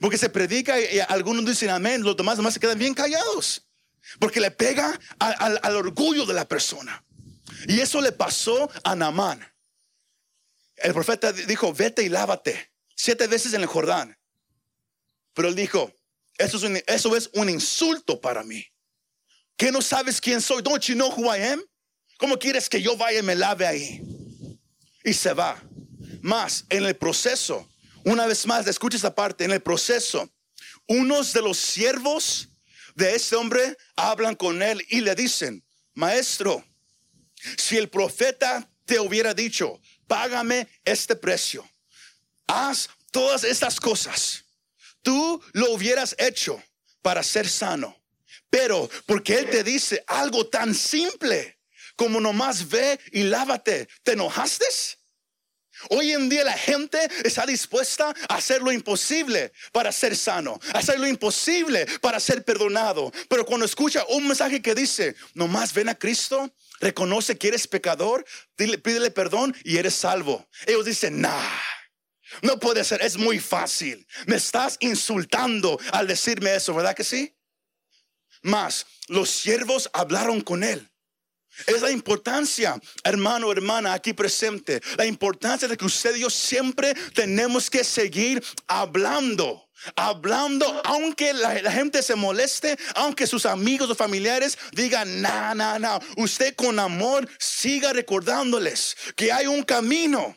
porque 0.00 0.18
se 0.18 0.28
predica 0.28 0.80
y, 0.80 1.00
algunos 1.08 1.44
dicen 1.44 1.70
amén, 1.70 2.02
los 2.02 2.16
demás, 2.16 2.36
demás 2.36 2.54
se 2.54 2.60
quedan 2.60 2.78
bien 2.78 2.94
callados, 2.94 3.65
porque 4.18 4.40
le 4.40 4.50
pega 4.50 4.98
al, 5.18 5.58
al 5.62 5.76
orgullo 5.76 6.26
de 6.26 6.34
la 6.34 6.46
persona. 6.46 7.04
Y 7.68 7.80
eso 7.80 8.00
le 8.00 8.12
pasó 8.12 8.70
a 8.84 8.94
Namán. 8.94 9.44
El 10.76 10.92
profeta 10.92 11.32
dijo, 11.32 11.72
vete 11.72 12.02
y 12.02 12.08
lávate 12.08 12.72
siete 12.96 13.26
veces 13.26 13.52
en 13.52 13.60
el 13.60 13.66
Jordán. 13.66 14.18
Pero 15.34 15.48
él 15.48 15.54
dijo, 15.54 15.92
eso 16.38 16.56
es 16.56 16.62
un, 16.62 16.82
eso 16.86 17.16
es 17.16 17.30
un 17.34 17.48
insulto 17.48 18.20
para 18.20 18.42
mí. 18.42 18.66
¿Que 19.56 19.70
no 19.70 19.80
sabes 19.80 20.20
quién 20.20 20.40
soy? 20.40 20.62
Don't 20.62 20.82
you 20.84 20.94
know 20.94 21.10
who 21.10 21.34
I 21.34 21.42
am? 21.42 21.62
¿Cómo 22.18 22.38
quieres 22.38 22.68
que 22.68 22.82
yo 22.82 22.96
vaya 22.96 23.20
y 23.20 23.22
me 23.22 23.34
lave 23.34 23.66
ahí? 23.66 24.02
Y 25.04 25.12
se 25.12 25.32
va. 25.32 25.62
Más, 26.22 26.64
en 26.70 26.84
el 26.84 26.96
proceso, 26.96 27.68
una 28.04 28.26
vez 28.26 28.46
más, 28.46 28.66
escucha 28.66 28.96
esta 28.96 29.14
parte, 29.14 29.44
en 29.44 29.52
el 29.52 29.62
proceso, 29.62 30.28
unos 30.88 31.32
de 31.32 31.42
los 31.42 31.58
siervos 31.58 32.48
de 32.96 33.14
ese 33.14 33.36
hombre 33.36 33.76
hablan 33.94 34.34
con 34.34 34.62
él 34.62 34.84
y 34.88 35.00
le 35.02 35.14
dicen, 35.14 35.64
maestro, 35.94 36.64
si 37.56 37.76
el 37.76 37.88
profeta 37.88 38.68
te 38.84 38.98
hubiera 38.98 39.34
dicho, 39.34 39.80
págame 40.06 40.66
este 40.84 41.14
precio. 41.14 41.68
Haz 42.46 42.88
todas 43.10 43.44
estas 43.44 43.78
cosas. 43.78 44.44
Tú 45.02 45.42
lo 45.52 45.72
hubieras 45.72 46.16
hecho 46.18 46.62
para 47.02 47.22
ser 47.22 47.48
sano. 47.48 47.96
Pero 48.50 48.88
porque 49.06 49.34
Él 49.34 49.50
te 49.50 49.62
dice 49.62 50.02
algo 50.06 50.46
tan 50.46 50.74
simple 50.74 51.58
como 51.96 52.20
nomás 52.20 52.68
ve 52.68 52.98
y 53.12 53.22
lávate, 53.24 53.88
¿te 54.02 54.12
enojaste? 54.12 54.66
Hoy 55.90 56.12
en 56.12 56.28
día 56.28 56.44
la 56.44 56.56
gente 56.56 56.98
está 57.24 57.46
dispuesta 57.46 58.14
a 58.28 58.34
hacer 58.34 58.62
lo 58.62 58.72
imposible 58.72 59.52
para 59.72 59.92
ser 59.92 60.16
sano, 60.16 60.58
a 60.72 60.78
hacer 60.78 60.98
lo 60.98 61.06
imposible 61.06 61.86
para 62.00 62.20
ser 62.20 62.44
perdonado. 62.44 63.12
Pero 63.28 63.44
cuando 63.44 63.66
escucha 63.66 64.04
un 64.08 64.26
mensaje 64.26 64.62
que 64.62 64.74
dice, 64.74 65.14
nomás 65.34 65.72
ven 65.72 65.88
a 65.88 65.94
Cristo, 65.94 66.50
reconoce 66.80 67.36
que 67.36 67.48
eres 67.48 67.66
pecador, 67.66 68.24
pídele 68.56 69.10
perdón 69.10 69.54
y 69.64 69.76
eres 69.76 69.94
salvo. 69.94 70.46
Ellos 70.66 70.84
dicen, 70.84 71.20
nah, 71.20 71.58
No 72.42 72.58
puede 72.58 72.84
ser, 72.84 73.02
es 73.02 73.16
muy 73.16 73.38
fácil. 73.38 74.06
Me 74.26 74.36
estás 74.36 74.76
insultando 74.80 75.78
al 75.92 76.06
decirme 76.06 76.54
eso, 76.54 76.74
¿verdad 76.74 76.94
que 76.94 77.04
sí? 77.04 77.36
Más, 78.42 78.86
los 79.08 79.30
siervos 79.30 79.88
hablaron 79.92 80.40
con 80.40 80.62
él. 80.62 80.90
Es 81.66 81.80
la 81.80 81.90
importancia, 81.90 82.78
hermano, 83.02 83.50
hermana, 83.50 83.94
aquí 83.94 84.12
presente. 84.12 84.80
La 84.96 85.06
importancia 85.06 85.66
de 85.66 85.76
que 85.76 85.84
usted 85.86 86.14
y 86.16 86.20
yo 86.20 86.30
siempre 86.30 86.94
tenemos 87.14 87.70
que 87.70 87.82
seguir 87.82 88.44
hablando. 88.66 89.62
Hablando, 89.94 90.80
aunque 90.84 91.32
la, 91.34 91.70
gente 91.70 92.02
se 92.02 92.14
moleste, 92.14 92.76
aunque 92.94 93.26
sus 93.26 93.44
amigos 93.46 93.90
o 93.90 93.94
familiares 93.94 94.58
digan, 94.72 95.20
no, 95.20 95.54
no, 95.54 95.78
no. 95.78 96.00
Usted 96.16 96.54
con 96.56 96.78
amor 96.78 97.28
siga 97.38 97.92
recordándoles 97.92 98.96
que 99.14 99.30
hay 99.30 99.46
un 99.46 99.62
camino 99.62 100.34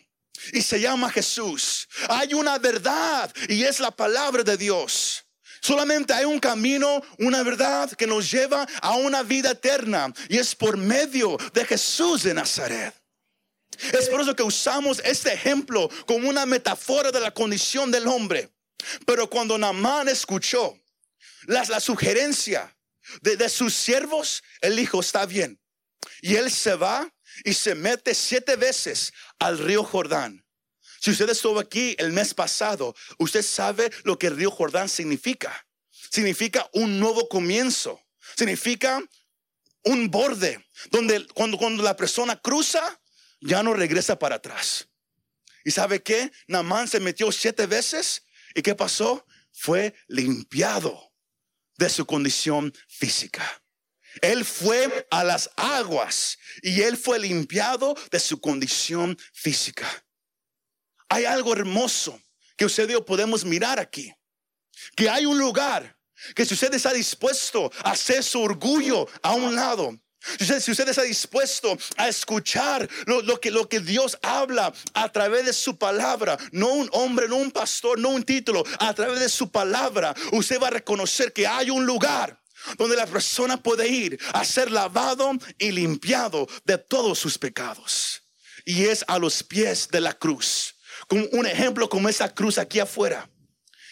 y 0.53 0.61
se 0.61 0.79
llama 0.79 1.09
Jesús. 1.09 1.87
Hay 2.09 2.33
una 2.33 2.57
verdad 2.59 3.33
y 3.47 3.63
es 3.63 3.79
la 3.79 3.91
palabra 3.91 4.43
de 4.43 4.57
Dios. 4.57 5.25
Solamente 5.61 6.13
hay 6.13 6.25
un 6.25 6.39
camino, 6.39 7.01
una 7.17 7.43
verdad 7.43 7.91
que 7.91 8.07
nos 8.07 8.29
lleva 8.31 8.67
a 8.81 8.95
una 8.95 9.23
vida 9.23 9.51
eterna 9.51 10.13
y 10.27 10.37
es 10.37 10.55
por 10.55 10.77
medio 10.77 11.37
de 11.53 11.65
Jesús 11.65 12.23
de 12.23 12.33
Nazaret. 12.33 12.93
Es 13.93 14.09
por 14.09 14.21
eso 14.21 14.35
que 14.35 14.43
usamos 14.43 15.01
este 15.05 15.33
ejemplo 15.33 15.89
como 16.05 16.29
una 16.29 16.45
metáfora 16.45 17.11
de 17.11 17.19
la 17.19 17.31
condición 17.31 17.91
del 17.91 18.07
hombre. 18.07 18.49
Pero 19.05 19.29
cuando 19.29 19.57
Namán 19.57 20.09
escuchó 20.09 20.77
la, 21.43 21.63
la 21.65 21.79
sugerencia 21.79 22.75
de, 23.21 23.37
de 23.37 23.49
sus 23.49 23.73
siervos, 23.73 24.43
él 24.61 24.75
dijo, 24.75 24.99
está 24.99 25.25
bien. 25.25 25.59
Y 26.21 26.35
él 26.35 26.51
se 26.51 26.75
va 26.75 27.09
y 27.43 27.53
se 27.53 27.75
mete 27.75 28.13
siete 28.13 28.55
veces 28.55 29.13
al 29.39 29.57
río 29.57 29.83
Jordán. 29.83 30.45
Si 30.99 31.11
usted 31.11 31.29
estuvo 31.29 31.59
aquí 31.59 31.95
el 31.97 32.11
mes 32.11 32.33
pasado, 32.33 32.95
usted 33.17 33.41
sabe 33.41 33.89
lo 34.03 34.19
que 34.19 34.27
el 34.27 34.35
río 34.35 34.51
Jordán 34.51 34.89
significa. 34.89 35.65
Significa 35.91 36.69
un 36.73 36.99
nuevo 36.99 37.29
comienzo. 37.29 38.01
Significa 38.35 39.01
un 39.83 40.11
borde 40.11 40.65
donde 40.91 41.25
cuando, 41.27 41.83
la 41.83 41.95
persona 41.95 42.35
cruza, 42.41 42.99
ya 43.39 43.63
no 43.63 43.73
regresa 43.73 44.19
para 44.19 44.35
atrás. 44.35 44.89
¿Y 45.63 45.71
sabe 45.71 46.03
qué? 46.03 46.31
Namán 46.47 46.87
se 46.87 46.99
metió 46.99 47.31
siete 47.31 47.65
veces 47.65 48.23
y 48.53 48.61
¿qué 48.61 48.75
pasó? 48.75 49.25
Fue 49.53 49.93
limpiado 50.07 51.13
de 51.77 51.89
su 51.89 52.05
condición 52.05 52.73
física. 52.87 53.63
Él 54.21 54.43
fue 54.43 55.07
a 55.11 55.23
las 55.23 55.49
aguas 55.55 56.37
y 56.61 56.81
él 56.81 56.97
fue 56.97 57.19
limpiado 57.19 57.95
de 58.11 58.19
su 58.19 58.41
condición 58.41 59.17
física. 59.33 59.87
Hay 61.09 61.25
algo 61.25 61.53
hermoso 61.53 62.21
que 62.55 62.65
usted 62.65 62.89
podemos 63.03 63.43
mirar 63.43 63.79
aquí. 63.79 64.13
Que 64.95 65.09
hay 65.09 65.25
un 65.25 65.37
lugar 65.37 65.97
que 66.35 66.45
si 66.45 66.53
usted 66.53 66.73
está 66.73 66.93
dispuesto 66.93 67.71
a 67.83 67.91
hacer 67.91 68.23
su 68.23 68.41
orgullo 68.41 69.07
a 69.21 69.33
un 69.33 69.55
lado, 69.55 69.97
si 70.37 70.71
usted, 70.71 70.87
está 70.89 71.03
dispuesto 71.03 71.77
a 71.95 72.09
escuchar 72.09 72.87
lo, 73.05 73.39
que, 73.39 73.51
lo 73.51 73.69
que 73.69 73.79
Dios 73.79 74.17
habla 74.21 74.73
a 74.93 75.11
través 75.11 75.45
de 75.45 75.53
su 75.53 75.77
palabra, 75.77 76.37
no 76.51 76.67
un 76.67 76.89
hombre, 76.91 77.27
no 77.29 77.37
un 77.37 77.51
pastor, 77.51 77.97
no 77.99 78.09
un 78.09 78.23
título, 78.23 78.63
a 78.79 78.93
través 78.93 79.19
de 79.21 79.29
su 79.29 79.49
palabra, 79.49 80.13
usted 80.33 80.59
va 80.61 80.67
a 80.67 80.71
reconocer 80.71 81.31
que 81.31 81.47
hay 81.47 81.69
un 81.69 81.85
lugar 81.85 82.41
donde 82.77 82.97
la 82.97 83.07
persona 83.07 83.61
puede 83.63 83.87
ir 83.87 84.19
a 84.33 84.43
ser 84.43 84.71
lavado 84.71 85.31
y 85.57 85.71
limpiado 85.71 86.47
de 86.65 86.77
todos 86.77 87.17
sus 87.17 87.37
pecados. 87.37 88.23
Y 88.65 88.85
es 88.85 89.05
a 89.07 89.17
los 89.17 89.41
pies 89.41 89.87
de 89.89 90.01
la 90.01 90.13
cruz. 90.13 90.75
Un 91.09 91.45
ejemplo 91.47 91.89
como 91.89 92.07
esa 92.07 92.33
cruz 92.33 92.57
aquí 92.57 92.79
afuera. 92.79 93.29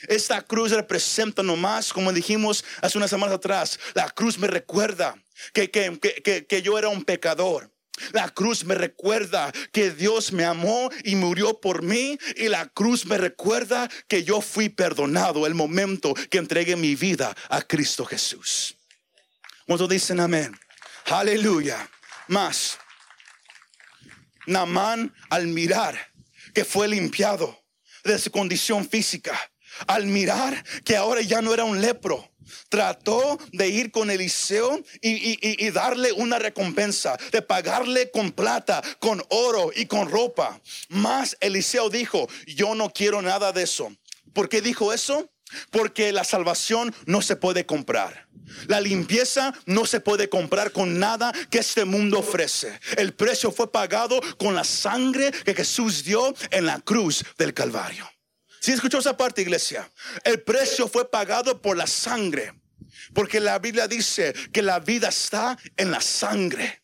Esta 0.07 0.41
cruz 0.43 0.71
representa 0.71 1.41
nomás, 1.41 1.91
como 1.91 2.13
dijimos 2.13 2.63
hace 2.81 2.97
unas 2.97 3.09
semanas 3.09 3.35
atrás, 3.35 3.79
la 3.95 4.09
cruz 4.09 4.37
me 4.37 4.47
recuerda 4.47 5.15
que, 5.53 5.71
que, 5.71 6.45
que 6.47 6.61
yo 6.61 6.77
era 6.77 6.89
un 6.89 7.03
pecador. 7.03 7.71
La 8.11 8.29
cruz 8.29 8.63
me 8.63 8.75
recuerda 8.75 9.51
que 9.71 9.89
Dios 9.91 10.31
me 10.31 10.45
amó 10.45 10.89
y 11.03 11.15
murió 11.15 11.59
por 11.59 11.81
mí. 11.81 12.17
Y 12.35 12.47
la 12.47 12.67
cruz 12.67 13.05
me 13.05 13.17
recuerda 13.17 13.89
que 14.07 14.23
yo 14.23 14.41
fui 14.41 14.69
perdonado 14.69 15.47
el 15.47 15.55
momento 15.55 16.13
que 16.29 16.37
entregué 16.37 16.75
mi 16.75 16.95
vida 16.95 17.35
a 17.49 17.61
Cristo 17.61 18.05
Jesús. 18.05 18.77
¿Cuántos 19.65 19.89
dicen 19.89 20.19
amén? 20.19 20.57
Aleluya. 21.05 21.89
Más. 22.27 22.77
Namán 24.45 25.13
al 25.29 25.47
mirar 25.47 26.11
que 26.57 26.65
fue 26.65 26.87
limpiado 26.87 27.55
de 28.03 28.17
su 28.17 28.31
condición 28.31 28.89
física, 28.89 29.39
al 29.85 30.07
mirar 30.07 30.65
que 30.83 30.97
ahora 30.97 31.21
ya 31.21 31.39
no 31.39 31.53
era 31.53 31.65
un 31.65 31.79
lepro, 31.81 32.31
trató 32.67 33.37
de 33.51 33.67
ir 33.67 33.91
con 33.91 34.09
Eliseo 34.09 34.81
y, 34.99 35.69
darle 35.69 36.11
una 36.13 36.39
recompensa, 36.39 37.15
de 37.31 37.43
pagarle 37.43 38.09
con 38.09 38.31
plata, 38.31 38.81
con 38.97 39.23
oro 39.29 39.69
y 39.75 39.85
con 39.85 40.09
ropa. 40.09 40.59
Más 40.89 41.37
Eliseo 41.41 41.91
dijo, 41.91 42.27
yo 42.47 42.73
no 42.73 42.89
quiero 42.89 43.21
nada 43.21 43.51
de 43.51 43.61
eso. 43.61 43.95
¿Por 44.33 44.49
qué 44.49 44.63
dijo 44.63 44.91
eso? 44.91 45.29
Porque 45.71 46.11
la 46.11 46.23
salvación 46.23 46.93
no 47.05 47.21
se 47.21 47.35
puede 47.35 47.65
comprar. 47.65 48.27
La 48.67 48.81
limpieza 48.81 49.53
no 49.65 49.85
se 49.85 49.99
puede 49.99 50.29
comprar 50.29 50.71
con 50.71 50.99
nada 50.99 51.33
que 51.49 51.59
este 51.59 51.85
mundo 51.85 52.19
ofrece. 52.19 52.79
El 52.97 53.13
precio 53.13 53.51
fue 53.51 53.71
pagado 53.71 54.19
con 54.37 54.55
la 54.55 54.63
sangre 54.63 55.31
que 55.31 55.53
Jesús 55.53 56.03
dio 56.03 56.33
en 56.51 56.65
la 56.65 56.79
cruz 56.79 57.23
del 57.37 57.53
Calvario. 57.53 58.09
Si 58.59 58.71
¿Sí 58.71 58.73
escuchó 58.73 58.99
esa 58.99 59.15
parte, 59.15 59.41
iglesia, 59.41 59.89
el 60.23 60.41
precio 60.41 60.87
fue 60.87 61.09
pagado 61.09 61.61
por 61.61 61.77
la 61.77 61.87
sangre. 61.87 62.53
Porque 63.13 63.39
la 63.39 63.59
Biblia 63.59 63.87
dice 63.87 64.33
que 64.51 64.61
la 64.61 64.79
vida 64.79 65.09
está 65.09 65.57
en 65.75 65.91
la 65.91 66.01
sangre. 66.01 66.83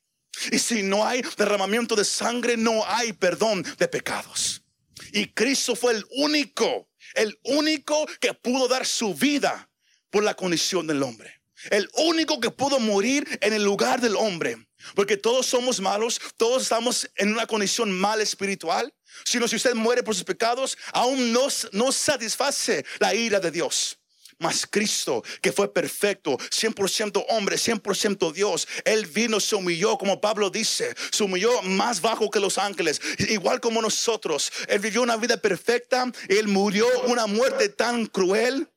Y 0.51 0.59
si 0.59 0.83
no 0.83 1.05
hay 1.05 1.21
derramamiento 1.37 1.95
de 1.95 2.05
sangre, 2.05 2.57
no 2.57 2.85
hay 2.87 3.13
perdón 3.13 3.63
de 3.77 3.87
pecados. 3.87 4.63
Y 5.11 5.27
Cristo 5.27 5.75
fue 5.75 5.93
el 5.93 6.05
único, 6.11 6.89
el 7.15 7.39
único 7.43 8.05
que 8.19 8.33
pudo 8.33 8.67
dar 8.67 8.85
su 8.85 9.13
vida 9.13 9.69
por 10.09 10.23
la 10.23 10.35
condición 10.35 10.87
del 10.87 11.03
hombre. 11.03 11.41
El 11.69 11.89
único 11.95 12.39
que 12.39 12.51
pudo 12.51 12.79
morir 12.79 13.27
en 13.41 13.53
el 13.53 13.63
lugar 13.63 14.01
del 14.01 14.15
hombre. 14.15 14.57
Porque 14.95 15.15
todos 15.15 15.45
somos 15.45 15.79
malos, 15.79 16.19
todos 16.35 16.63
estamos 16.63 17.09
en 17.15 17.31
una 17.31 17.47
condición 17.47 17.91
mal 17.91 18.21
espiritual. 18.21 18.93
Sino 19.25 19.47
si 19.47 19.55
usted 19.55 19.75
muere 19.75 20.03
por 20.03 20.15
sus 20.15 20.23
pecados, 20.23 20.77
aún 20.91 21.31
no, 21.31 21.47
no 21.71 21.91
satisface 21.91 22.85
la 22.99 23.13
ira 23.13 23.39
de 23.39 23.51
Dios. 23.51 23.99
Mas 24.43 24.67
Cristo, 24.69 25.23
que 25.41 25.53
fue 25.53 25.73
perfecto, 25.73 26.37
100% 26.37 27.25
hombre, 27.29 27.55
100% 27.55 28.33
Dios, 28.33 28.67
Él 28.83 29.05
vino, 29.05 29.39
se 29.39 29.55
humilló, 29.55 29.97
como 29.97 30.19
Pablo 30.19 30.49
dice, 30.49 30.93
se 31.11 31.23
humilló 31.23 31.61
más 31.61 32.01
bajo 32.01 32.29
que 32.29 32.41
los 32.41 32.57
ángeles, 32.57 32.99
igual 33.29 33.61
como 33.61 33.81
nosotros. 33.81 34.51
Él 34.67 34.79
vivió 34.79 35.01
una 35.01 35.15
vida 35.15 35.37
perfecta, 35.37 36.11
Él 36.27 36.49
murió 36.49 36.85
una 37.05 37.25
muerte 37.25 37.69
tan 37.69 38.05
cruel 38.05 38.69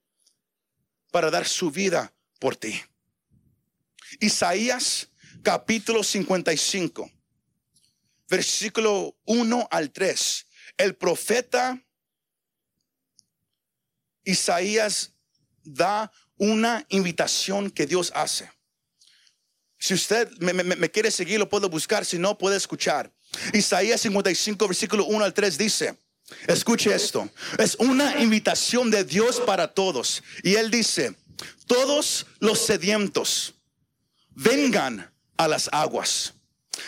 para 1.10 1.32
dar 1.32 1.48
su 1.48 1.72
vida 1.72 2.14
por 2.38 2.54
ti. 2.54 2.80
Isaías 4.20 5.08
capítulo 5.42 6.04
55, 6.04 7.10
versículo 8.28 9.16
1 9.24 9.66
al 9.68 9.90
3. 9.90 10.46
El 10.76 10.94
profeta 10.94 11.82
Isaías 14.22 15.15
da 15.66 16.10
una 16.36 16.84
invitación 16.88 17.70
que 17.70 17.86
Dios 17.86 18.12
hace. 18.14 18.50
Si 19.78 19.94
usted 19.94 20.30
me, 20.38 20.90
quiere 20.90 21.10
seguir, 21.10 21.38
lo 21.38 21.48
puedo 21.48 21.68
buscar, 21.68 22.04
si 22.04 22.18
no, 22.18 22.38
puede 22.38 22.56
escuchar. 22.56 23.12
Isaías 23.52 24.00
55, 24.00 24.66
versículo 24.66 25.04
1 25.04 25.24
al 25.24 25.34
3 25.34 25.58
dice, 25.58 25.98
escuche 26.46 26.94
esto, 26.94 27.28
es 27.58 27.74
una 27.76 28.20
invitación 28.20 28.90
de 28.90 29.04
Dios 29.04 29.40
para 29.40 29.68
todos. 29.68 30.22
Y 30.42 30.54
él 30.54 30.70
dice, 30.70 31.14
todos 31.66 32.26
los 32.40 32.58
sedientos, 32.58 33.54
vengan 34.30 35.12
a 35.36 35.48
las 35.48 35.68
aguas. 35.72 36.34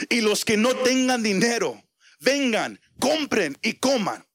Y 0.08 0.20
los 0.20 0.44
que 0.44 0.56
no 0.56 0.74
tengan 0.76 1.22
dinero, 1.22 1.82
vengan, 2.20 2.80
compren 2.98 3.58
y 3.62 3.74
coman. 3.74 4.27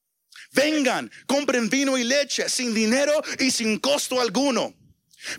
Vengan, 0.54 1.12
compren 1.26 1.70
vino 1.70 1.98
y 1.98 2.04
leche 2.04 2.48
sin 2.50 2.74
dinero 2.74 3.14
y 3.40 3.52
sin 3.52 3.80
costo 3.80 4.22
alguno. 4.22 4.74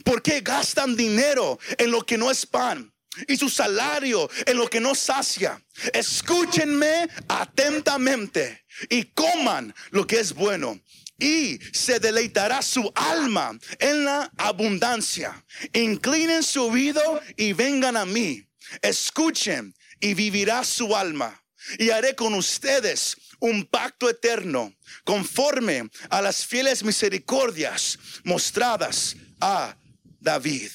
¿Por 0.04 0.23
qué 0.23 0.40
gastan 0.40 0.97
dinero 0.97 1.59
en 1.78 1.90
lo 1.90 2.04
que 2.04 2.18
no 2.18 2.30
es 2.30 2.47
pan? 2.47 2.90
y 3.28 3.37
su 3.37 3.49
salario 3.49 4.28
en 4.47 4.56
lo 4.56 4.68
que 4.68 4.80
no 4.80 4.94
sacia. 4.94 5.62
Escúchenme 5.92 7.09
atentamente 7.28 8.64
y 8.88 9.04
coman 9.04 9.75
lo 9.90 10.06
que 10.06 10.21
es 10.21 10.35
bueno 10.35 10.80
y 11.18 11.59
se 11.73 12.00
deleitará 12.00 12.61
su 12.62 12.90
alma 12.94 13.56
en 13.78 14.04
la 14.04 14.30
abundancia. 14.37 15.44
Inclinen 15.73 16.42
su 16.42 16.64
oído 16.64 17.21
y 17.37 17.52
vengan 17.52 17.97
a 17.97 18.04
mí. 18.04 18.44
Escuchen 18.83 19.75
y 20.00 20.14
vivirá 20.14 20.64
su 20.64 20.97
alma. 20.97 21.44
Y 21.78 21.90
haré 21.90 22.14
con 22.14 22.35
ustedes 22.35 23.16
un 23.40 23.64
pacto 23.66 24.09
eterno 24.09 24.75
conforme 25.04 25.90
a 26.11 26.23
las 26.23 26.44
fieles 26.47 26.83
misericordias 26.85 27.99
mostradas 28.25 29.16
a 29.40 29.76
David. 30.21 30.71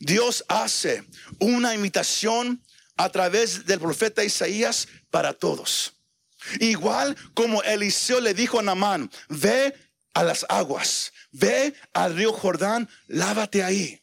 Dios 0.00 0.44
hace 0.48 1.04
una 1.38 1.74
invitación 1.74 2.62
a 2.96 3.08
través 3.10 3.66
del 3.66 3.80
profeta 3.80 4.24
Isaías 4.24 4.88
para 5.10 5.32
todos. 5.32 5.94
Igual 6.60 7.16
como 7.34 7.62
Eliseo 7.62 8.20
le 8.20 8.34
dijo 8.34 8.58
a 8.58 8.62
Namán, 8.62 9.10
ve 9.28 9.74
a 10.12 10.22
las 10.22 10.46
aguas, 10.48 11.12
ve 11.32 11.74
al 11.92 12.14
río 12.16 12.32
Jordán, 12.32 12.88
lávate 13.06 13.62
ahí. 13.62 14.00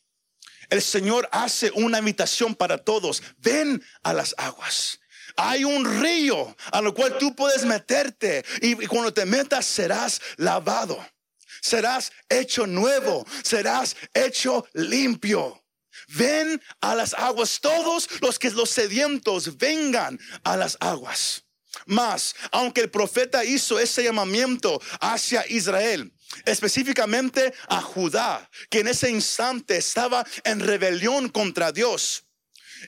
El 0.69 0.81
Señor 0.81 1.27
hace 1.31 1.71
una 1.71 1.99
invitación 1.99 2.55
para 2.55 2.77
todos, 2.77 3.21
ven 3.37 3.83
a 4.03 4.13
las 4.13 4.33
aguas. 4.37 5.00
Hay 5.35 5.63
un 5.63 6.01
río 6.01 6.55
a 6.71 6.81
lo 6.81 6.93
cual 6.93 7.17
tú 7.17 7.35
puedes 7.35 7.65
meterte 7.65 8.43
y 8.61 8.75
cuando 8.88 9.13
te 9.13 9.25
metas 9.25 9.65
serás 9.65 10.21
lavado, 10.38 11.03
serás 11.61 12.11
hecho 12.29 12.67
nuevo, 12.67 13.25
serás 13.43 13.95
hecho 14.13 14.65
limpio. 14.73 15.63
Ven 16.09 16.61
a 16.81 16.95
las 16.95 17.13
aguas, 17.13 17.59
todos 17.61 18.09
los 18.21 18.39
que 18.39 18.50
los 18.51 18.69
sedientos 18.69 19.57
vengan 19.57 20.19
a 20.43 20.57
las 20.57 20.77
aguas. 20.79 21.43
Mas, 21.85 22.35
aunque 22.51 22.81
el 22.81 22.89
profeta 22.89 23.45
hizo 23.45 23.79
ese 23.79 24.03
llamamiento 24.03 24.81
hacia 25.00 25.45
Israel, 25.47 26.13
específicamente 26.45 27.53
a 27.67 27.81
Judá, 27.81 28.50
que 28.69 28.79
en 28.79 28.89
ese 28.89 29.09
instante 29.09 29.77
estaba 29.77 30.25
en 30.43 30.59
rebelión 30.59 31.29
contra 31.29 31.71
Dios, 31.71 32.25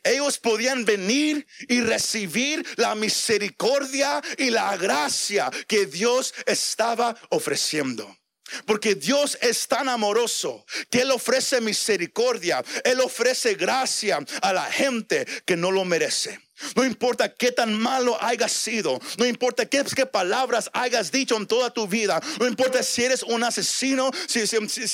ellos 0.03 0.39
podían 0.39 0.85
venir 0.85 1.45
y 1.67 1.81
recibir 1.81 2.65
la 2.77 2.95
misericordia 2.95 4.21
y 4.37 4.49
la 4.49 4.75
gracia 4.77 5.51
que 5.67 5.85
Dios 5.85 6.33
estaba 6.45 7.15
ofreciendo. 7.29 8.17
Porque 8.65 8.95
Dios 8.95 9.37
es 9.41 9.67
tan 9.67 9.89
amoroso 9.89 10.65
que 10.89 11.01
Él 11.01 11.11
ofrece 11.11 11.61
misericordia, 11.61 12.63
Él 12.83 12.99
ofrece 12.99 13.55
gracia 13.55 14.19
a 14.41 14.53
la 14.53 14.65
gente 14.65 15.25
que 15.45 15.57
no 15.57 15.71
lo 15.71 15.85
merece. 15.85 16.42
No 16.75 16.85
importa 16.85 17.33
qué 17.33 17.51
tan 17.51 17.73
malo 17.73 18.17
hayas 18.21 18.51
sido, 18.51 18.99
no 19.17 19.25
importa 19.25 19.65
qué, 19.65 19.83
palabras 20.05 20.69
hayas 20.73 21.11
dicho 21.11 21.35
en 21.35 21.47
toda 21.47 21.71
tu 21.71 21.87
vida, 21.87 22.21
no 22.39 22.47
importa 22.47 22.83
si 22.83 23.03
eres 23.03 23.23
un 23.23 23.43
asesino, 23.43 24.11
si, 24.27 24.39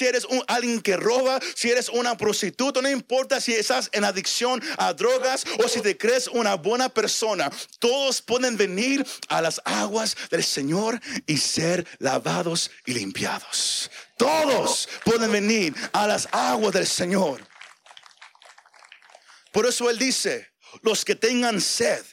eres 0.06 0.26
alguien 0.48 0.82
que 0.82 0.96
roba, 0.96 1.40
si 1.56 1.70
eres 1.70 1.90
una 1.90 2.16
prostituta, 2.16 2.82
no 2.82 2.90
importa 2.90 3.42
si 3.42 3.54
estás 3.54 3.90
en 3.92 4.06
adicción 4.06 4.62
a 4.78 4.94
drogas 4.94 5.44
o 5.64 5.68
si 5.68 5.82
te 5.82 5.98
crees 5.98 6.28
una 6.28 6.56
buena 6.56 6.90
persona, 6.90 7.52
todos 7.80 8.22
pueden 8.22 8.56
venir 8.56 9.06
a 9.28 9.42
las 9.42 9.62
aguas 9.66 10.16
del 10.32 10.44
Señor 10.44 11.00
y 11.28 11.38
ser 11.38 11.86
lavados 12.00 12.72
y 12.86 12.94
limpiados. 12.94 13.92
Todos 14.18 14.88
pueden 15.04 15.32
venir 15.32 15.74
a 15.92 16.08
las 16.08 16.28
aguas 16.32 16.74
del 16.74 16.88
Señor. 16.88 17.46
Por 19.52 19.66
eso 19.66 19.90
Él 19.90 19.98
dice, 19.98 20.49
los 20.82 21.06
que 21.06 21.16
tengan 21.16 21.62
sed. 21.62 22.06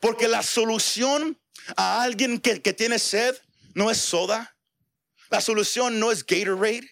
Porque 0.00 0.28
la 0.28 0.42
solución 0.42 1.40
a 1.76 2.02
alguien 2.02 2.40
que, 2.40 2.58
tiene 2.72 2.98
sed 2.98 3.36
no 3.74 3.90
es 3.90 3.98
soda. 3.98 4.56
La 5.30 5.40
solución 5.40 5.98
no 5.98 6.12
es 6.12 6.24
Gatorade. 6.24 6.90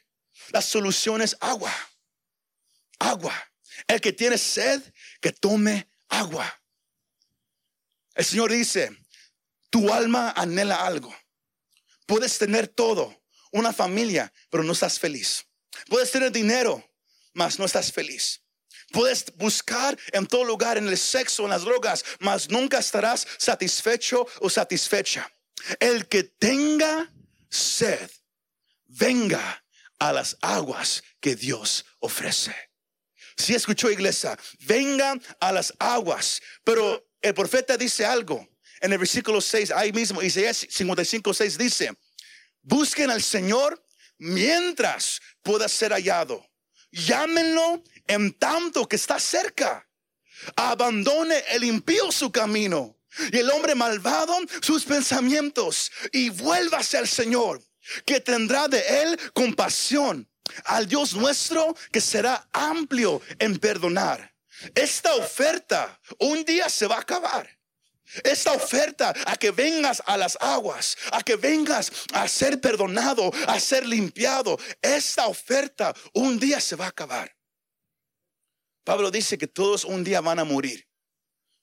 La 0.53 0.63
solución 0.63 1.23
es 1.23 1.37
agua. 1.41 1.73
Agua. 2.99 3.35
El 3.87 4.01
que 4.01 4.13
tiene 4.13 4.39
sed, 4.39 4.83
que 5.21 5.33
tome 5.33 5.89
agua. 6.09 6.61
El 8.15 8.25
Señor 8.25 8.53
dice, 8.53 8.91
tu 9.71 9.93
alma 9.93 10.33
anhela 10.37 10.85
algo. 10.85 11.15
Puedes 12.07 12.39
tener 12.39 12.69
todo, 12.69 13.23
una 13.53 13.73
familia, 13.73 14.33
pero 14.51 14.65
no 14.65 14.73
estás 14.73 14.99
feliz. 14.99 15.47
Puedes 15.89 16.11
tener 16.11 16.33
dinero, 16.33 16.85
mas 17.33 17.59
no 17.59 17.65
estás 17.65 17.93
feliz. 17.93 18.40
Puedes 18.91 19.25
buscar 19.37 19.97
en 20.13 20.27
todo 20.27 20.45
lugar, 20.45 20.79
en 20.79 20.89
el 20.89 20.99
sexo, 20.99 21.45
en 21.45 21.51
las 21.51 21.63
drogas, 21.63 22.05
mas 22.19 22.51
nunca 22.51 22.79
estarás 22.79 23.27
satisfecho 23.39 24.27
o 24.41 24.51
satisfecha. 24.51 25.31
El 25.79 26.09
que 26.09 26.25
tenga 26.25 27.13
sed, 27.49 28.11
venga 28.87 29.65
a 29.99 30.13
las 30.13 30.37
aguas 30.41 31.03
que 31.21 31.37
Dios 31.37 31.85
ofrece. 32.01 32.55
Si 33.37 33.55
escuchó 33.55 33.91
iglesia, 33.91 34.39
venga 34.61 35.15
a 35.41 35.53
las 35.53 35.73
aguas. 35.79 36.41
Pero 36.65 37.07
el 37.21 37.35
profeta 37.35 37.77
dice 37.77 38.05
algo 38.05 38.47
en 38.81 38.93
el 38.93 38.99
versículo 38.99 39.41
6, 39.41 39.71
ahí 39.73 39.93
mismo, 39.93 40.23
Isaías 40.23 40.67
55, 40.69 41.35
6 41.35 41.59
dice, 41.59 41.93
busquen 42.63 43.11
al 43.11 43.23
Señor 43.23 43.83
mientras 44.19 45.21
pueda 45.43 45.69
ser 45.69 45.93
hallado. 45.93 46.47
Llámenlo 46.91 47.83
en 48.11 48.33
tanto 48.33 48.89
que 48.89 48.97
está 48.97 49.21
cerca. 49.21 49.89
Abandone 50.57 51.45
el 51.51 51.65
impío 51.65 52.11
su 52.11 52.33
camino 52.33 52.99
y 53.33 53.39
el 53.39 53.51
hombre 53.51 53.75
malvado 53.75 54.37
sus 54.61 54.85
pensamientos 54.85 55.93
y 56.13 56.31
vuélvase 56.31 56.99
al 56.99 57.07
Señor, 57.07 57.63
que 58.05 58.21
tendrá 58.21 58.67
de 58.67 59.03
él 59.03 59.21
compasión, 59.33 60.29
al 60.65 60.89
Dios 60.89 61.15
nuestro 61.15 61.77
que 61.93 62.01
será 62.01 62.49
amplio 62.53 63.23
en 63.39 63.59
perdonar. 63.59 64.35
Esta 64.75 65.15
oferta 65.15 66.01
un 66.19 66.45
día 66.45 66.69
se 66.69 66.87
va 66.87 66.97
a 66.97 67.01
acabar. 67.01 67.49
Esta 68.25 68.53
oferta 68.53 69.15
a 69.25 69.37
que 69.37 69.53
vengas 69.53 70.03
a 70.05 70.17
las 70.17 70.37
aguas, 70.41 70.97
a 71.13 71.23
que 71.23 71.37
vengas 71.37 71.93
a 72.13 72.27
ser 72.27 72.61
perdonado, 72.61 73.31
a 73.47 73.61
ser 73.61 73.87
limpiado, 73.87 74.59
esta 74.83 75.29
oferta 75.29 75.95
un 76.13 76.41
día 76.41 76.61
se 76.61 76.75
va 76.75 76.87
a 76.87 76.89
acabar. 76.89 77.40
Pablo 78.85 79.11
dice 79.11 79.39
que 79.39 79.47
todos 79.47 79.85
un 79.85 80.05
día 80.05 80.21
van 80.21 80.39
a 80.39 80.45
morir. 80.45 80.87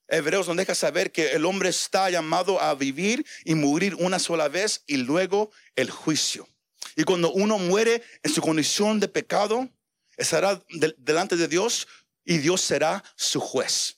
Hebreos 0.07 0.47
nos 0.47 0.55
deja 0.55 0.73
saber 0.73 1.11
que 1.11 1.33
el 1.33 1.45
hombre 1.45 1.69
está 1.69 2.09
llamado 2.09 2.61
a 2.61 2.73
vivir 2.75 3.25
y 3.43 3.55
morir 3.55 3.95
una 3.95 4.19
sola 4.19 4.47
vez 4.47 4.83
y 4.87 4.97
luego 4.97 5.51
el 5.75 5.89
juicio. 5.89 6.47
Y 6.95 7.03
cuando 7.03 7.31
uno 7.31 7.57
muere 7.57 8.01
en 8.23 8.33
su 8.33 8.41
condición 8.41 8.99
de 8.99 9.07
pecado, 9.07 9.69
estará 10.15 10.63
delante 10.97 11.35
de 11.35 11.47
Dios 11.47 11.87
y 12.23 12.37
Dios 12.37 12.61
será 12.61 13.03
su 13.15 13.39
juez. 13.39 13.97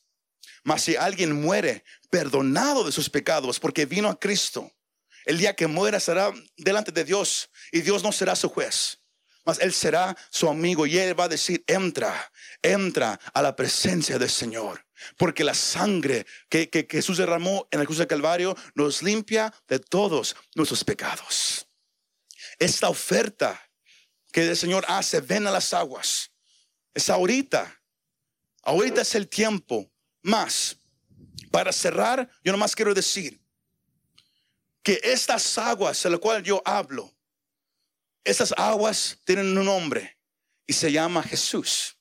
Mas 0.63 0.83
si 0.83 0.95
alguien 0.95 1.41
muere 1.41 1.83
perdonado 2.09 2.83
de 2.83 2.91
sus 2.91 3.09
pecados 3.09 3.59
porque 3.59 3.85
vino 3.85 4.09
a 4.09 4.19
Cristo, 4.19 4.71
el 5.25 5.37
día 5.37 5.55
que 5.55 5.67
muera 5.67 5.99
será 5.99 6.33
delante 6.57 6.91
de 6.91 7.03
Dios 7.03 7.49
y 7.71 7.81
Dios 7.81 8.03
no 8.03 8.11
será 8.11 8.35
su 8.35 8.49
juez. 8.49 8.99
Mas 9.45 9.59
Él 9.59 9.73
será 9.73 10.15
su 10.29 10.49
amigo 10.49 10.85
y 10.85 10.97
Él 10.97 11.19
va 11.19 11.25
a 11.25 11.29
decir, 11.29 11.63
entra, 11.67 12.31
entra 12.61 13.19
a 13.33 13.41
la 13.41 13.55
presencia 13.55 14.19
del 14.19 14.29
Señor. 14.29 14.85
Porque 15.17 15.43
la 15.43 15.53
sangre 15.53 16.25
que, 16.49 16.69
que, 16.69 16.85
Jesús 16.89 17.17
derramó 17.17 17.67
en 17.71 17.79
la 17.79 17.85
cruz 17.85 17.99
del 17.99 18.07
Calvario 18.07 18.55
nos 18.75 19.01
limpia 19.01 19.53
de 19.67 19.79
todos 19.79 20.35
nuestros 20.55 20.83
pecados. 20.83 21.67
Esta 22.57 22.89
oferta 22.89 23.59
que 24.31 24.47
el 24.47 24.57
Señor 24.57 24.85
hace, 24.87 25.21
ven 25.21 25.47
a 25.47 25.51
las 25.51 25.73
aguas, 25.73 26.31
es 26.93 27.09
ahorita. 27.09 27.81
Ahorita 28.63 29.01
es 29.01 29.15
el 29.15 29.27
tiempo 29.27 29.89
más. 30.21 30.77
Para 31.51 31.71
cerrar, 31.71 32.29
yo 32.43 32.51
nomás 32.51 32.75
quiero 32.75 32.93
decir 32.93 33.41
que 34.83 34.99
estas 35.03 35.57
aguas 35.57 36.01
de 36.03 36.09
las 36.09 36.19
cuales 36.19 36.43
yo 36.43 36.61
hablo, 36.65 37.13
esas 38.23 38.53
aguas 38.57 39.17
tienen 39.25 39.57
un 39.57 39.65
nombre 39.65 40.17
y 40.67 40.73
se 40.73 40.91
llama 40.91 41.23
Jesús. 41.23 41.97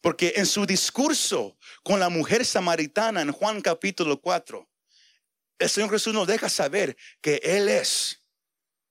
Porque 0.00 0.34
en 0.36 0.46
su 0.46 0.66
discurso 0.66 1.56
con 1.82 1.98
la 1.98 2.08
mujer 2.08 2.44
samaritana 2.44 3.22
en 3.22 3.32
Juan 3.32 3.60
capítulo 3.60 4.20
4, 4.20 4.68
el 5.58 5.68
Señor 5.68 5.90
Jesús 5.90 6.14
nos 6.14 6.26
deja 6.26 6.48
saber 6.48 6.96
que 7.20 7.40
Él 7.42 7.68
es 7.68 8.22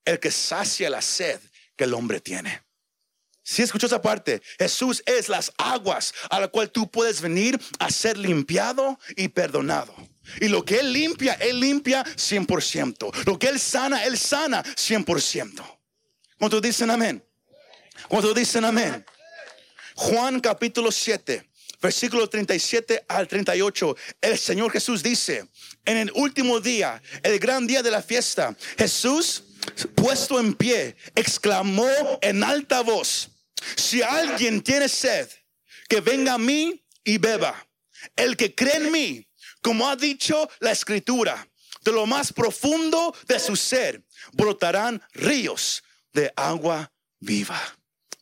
el 0.03 0.19
que 0.19 0.31
sacia 0.31 0.89
la 0.89 1.01
sed 1.01 1.39
que 1.75 1.85
el 1.85 1.93
hombre 1.93 2.19
tiene. 2.19 2.63
Si 3.43 3.61
escuchó 3.61 3.85
esa 3.85 4.01
parte, 4.01 4.41
Jesús 4.59 5.01
es 5.05 5.29
las 5.29 5.53
aguas 5.57 6.13
a 6.29 6.41
la 6.41 6.49
cual 6.49 6.69
tú 6.69 6.91
puedes 6.91 7.21
venir 7.21 7.57
a 7.79 7.89
ser 7.89 8.17
limpiado 8.17 8.99
y 9.15 9.29
perdonado. 9.29 9.95
Y 10.41 10.49
lo 10.49 10.65
que 10.65 10.79
Él 10.81 10.91
limpia, 10.91 11.35
Él 11.35 11.61
limpia 11.61 12.03
100%. 12.03 13.25
Lo 13.25 13.39
que 13.39 13.47
Él 13.47 13.59
sana, 13.59 14.03
Él 14.03 14.17
sana 14.17 14.63
100%. 14.63 15.76
¿Cuántos 16.37 16.61
dicen 16.61 16.91
amén? 16.91 17.23
¿Cuántos 18.07 18.35
dicen 18.35 18.63
amén? 18.63 19.03
Juan 19.95 20.39
capítulo 20.39 20.91
7, 20.91 21.49
versículo 21.81 22.29
37 22.29 23.05
al 23.07 23.27
38, 23.27 23.97
el 24.21 24.37
Señor 24.37 24.71
Jesús 24.71 25.01
dice, 25.01 25.47
en 25.83 25.97
el 25.97 26.11
último 26.13 26.59
día, 26.59 27.01
el 27.23 27.39
gran 27.39 27.65
día 27.65 27.81
de 27.81 27.89
la 27.89 28.03
fiesta, 28.03 28.55
Jesús, 28.77 29.45
puesto 29.95 30.39
en 30.39 30.53
pie, 30.53 30.95
exclamó 31.15 31.89
en 32.21 32.43
alta 32.43 32.81
voz, 32.81 33.29
si 33.75 34.03
alguien 34.03 34.61
tiene 34.61 34.87
sed, 34.87 35.27
que 35.89 36.01
venga 36.01 36.33
a 36.33 36.37
mí 36.37 36.85
y 37.03 37.17
beba. 37.17 37.67
El 38.15 38.37
que 38.37 38.53
cree 38.53 38.75
en 38.75 38.91
mí, 38.91 39.27
como 39.63 39.89
ha 39.89 39.95
dicho 39.95 40.47
la 40.59 40.71
escritura, 40.71 41.47
de 41.83 41.91
lo 41.91 42.05
más 42.05 42.31
profundo 42.31 43.15
de 43.27 43.39
su 43.39 43.55
ser 43.55 44.05
brotarán 44.33 45.01
ríos 45.13 45.81
de 46.17 46.33
agua 46.35 46.91
viva. 47.19 47.61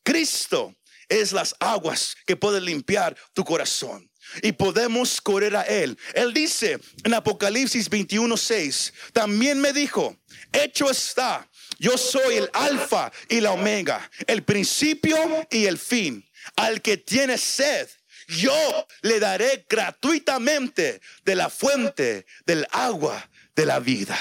Cristo 0.03 0.75
es 1.07 1.31
las 1.31 1.55
aguas 1.59 2.15
que 2.25 2.35
pueden 2.35 2.65
limpiar 2.65 3.15
tu 3.33 3.45
corazón 3.45 4.11
y 4.41 4.51
podemos 4.51 5.21
correr 5.21 5.55
a 5.55 5.61
Él. 5.61 5.97
Él 6.13 6.33
dice 6.33 6.77
en 7.05 7.13
Apocalipsis 7.13 7.89
21:6, 7.89 8.91
también 9.13 9.61
me 9.61 9.71
dijo, 9.71 10.17
hecho 10.51 10.91
está, 10.91 11.49
yo 11.79 11.97
soy 11.97 12.35
el 12.35 12.49
alfa 12.51 13.13
y 13.29 13.39
la 13.39 13.51
omega, 13.51 14.11
el 14.27 14.43
principio 14.43 15.17
y 15.49 15.65
el 15.65 15.77
fin. 15.77 16.27
Al 16.57 16.81
que 16.81 16.97
tiene 16.97 17.37
sed, 17.37 17.87
yo 18.27 18.87
le 19.03 19.21
daré 19.21 19.65
gratuitamente 19.69 20.99
de 21.23 21.35
la 21.35 21.49
fuente 21.49 22.25
del 22.45 22.67
agua 22.71 23.29
de 23.55 23.65
la 23.65 23.79
vida. 23.79 24.19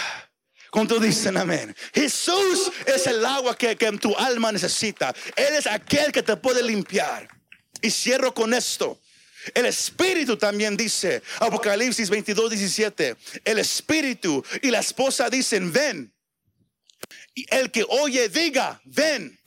¿Cuántos 0.74 1.00
dicen 1.00 1.36
amén? 1.36 1.72
Jesús 1.94 2.72
es 2.84 3.06
el 3.06 3.24
agua 3.24 3.56
que, 3.56 3.76
tu 4.00 4.12
alma 4.16 4.50
necesita. 4.50 5.14
Él 5.36 5.54
es 5.54 5.68
aquel 5.68 6.10
que 6.10 6.20
te 6.20 6.36
puede 6.36 6.64
limpiar. 6.64 7.28
Y 7.80 7.92
cierro 7.92 8.34
con 8.34 8.52
esto. 8.52 9.00
El 9.54 9.66
Espíritu 9.66 10.36
también 10.36 10.76
dice, 10.76 11.22
Apocalipsis 11.38 12.10
22, 12.10 12.50
17, 12.50 13.16
el 13.44 13.60
Espíritu 13.60 14.44
y 14.62 14.72
la 14.72 14.80
esposa 14.80 15.30
dicen, 15.30 15.72
ven. 15.72 16.12
Y 17.36 17.46
el 17.54 17.70
que 17.70 17.84
oye 17.88 18.28
diga, 18.28 18.80
ven. 18.84 19.38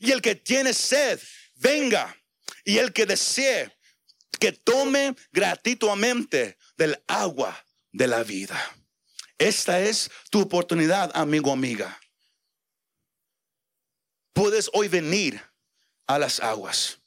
Y 0.00 0.10
el 0.10 0.20
que 0.20 0.34
tiene 0.34 0.74
sed, 0.74 1.20
venga. 1.54 2.16
Y 2.64 2.78
el 2.78 2.92
que 2.92 3.06
desee, 3.06 3.70
que 4.40 4.50
tome 4.50 5.14
gratuitamente 5.30 6.58
del 6.76 7.00
agua 7.06 7.64
de 7.92 8.08
la 8.08 8.24
vida. 8.24 8.60
Esta 9.38 9.80
es 9.80 10.10
tu 10.30 10.40
oportunidad, 10.40 11.10
amigo, 11.14 11.52
amiga. 11.52 11.98
Puedes 14.32 14.68
hoy 14.72 14.88
venir 14.88 15.40
a 16.06 16.18
las 16.18 16.40
aguas 16.40 16.98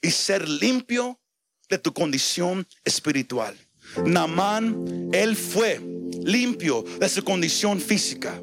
y 0.00 0.10
ser 0.10 0.48
limpio 0.48 1.20
de 1.68 1.78
tu 1.78 1.92
condición 1.92 2.66
espiritual. 2.84 3.56
Namán, 4.04 5.10
él 5.12 5.36
fue 5.36 5.80
limpio 6.22 6.82
de 6.82 7.08
su 7.08 7.22
condición 7.22 7.80
física. 7.80 8.40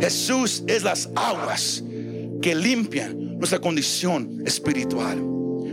Jesús 0.00 0.62
es 0.66 0.82
las 0.82 1.08
aguas 1.14 1.82
que 2.40 2.54
limpian 2.54 3.38
nuestra 3.38 3.60
condición 3.60 4.42
espiritual. 4.46 5.20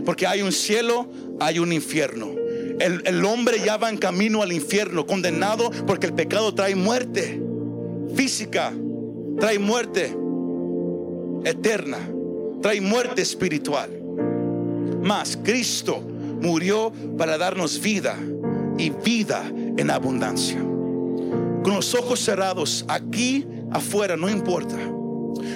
Porque 0.04 0.26
hay 0.26 0.42
un 0.42 0.52
cielo, 0.52 1.10
hay 1.40 1.58
un 1.58 1.72
infierno. 1.72 2.39
El, 2.80 3.24
hombre 3.26 3.58
ya 3.62 3.76
va 3.76 3.90
en 3.90 3.98
camino 3.98 4.42
al 4.42 4.52
infierno, 4.52 5.06
condenado 5.06 5.70
porque 5.86 6.06
el 6.06 6.14
pecado 6.14 6.54
trae 6.54 6.74
muerte 6.74 7.38
física, 8.14 8.72
trae 9.38 9.58
muerte 9.58 10.16
eterna, 11.44 11.98
trae 12.62 12.80
muerte 12.80 13.20
espiritual. 13.20 13.90
Mas 15.02 15.38
Cristo 15.42 16.00
murió 16.40 16.90
para 17.18 17.36
darnos 17.36 17.78
vida 17.80 18.16
y 18.78 18.88
vida 18.88 19.44
en 19.76 19.90
abundancia. 19.90 20.58
Con 20.58 21.74
los 21.74 21.94
ojos 21.94 22.20
cerrados, 22.20 22.86
aquí 22.88 23.46
afuera, 23.70 24.16
no 24.16 24.30
importa. 24.30 24.76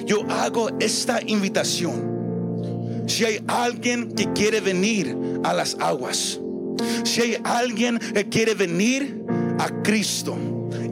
Yo 0.05 0.27
hago 0.29 0.69
esta 0.79 1.21
invitación. 1.27 3.05
Si 3.07 3.25
hay 3.25 3.43
alguien 3.47 4.13
que 4.13 4.31
quiere 4.35 4.61
venir 4.61 5.17
a 5.43 5.55
las 5.55 5.77
aguas, 5.81 6.41
si 7.05 7.21
hay 7.21 7.37
alguien 7.45 7.99
que 7.99 8.29
quiere 8.29 8.55
venir 8.55 9.23
a 9.59 9.83
Cristo 9.83 10.37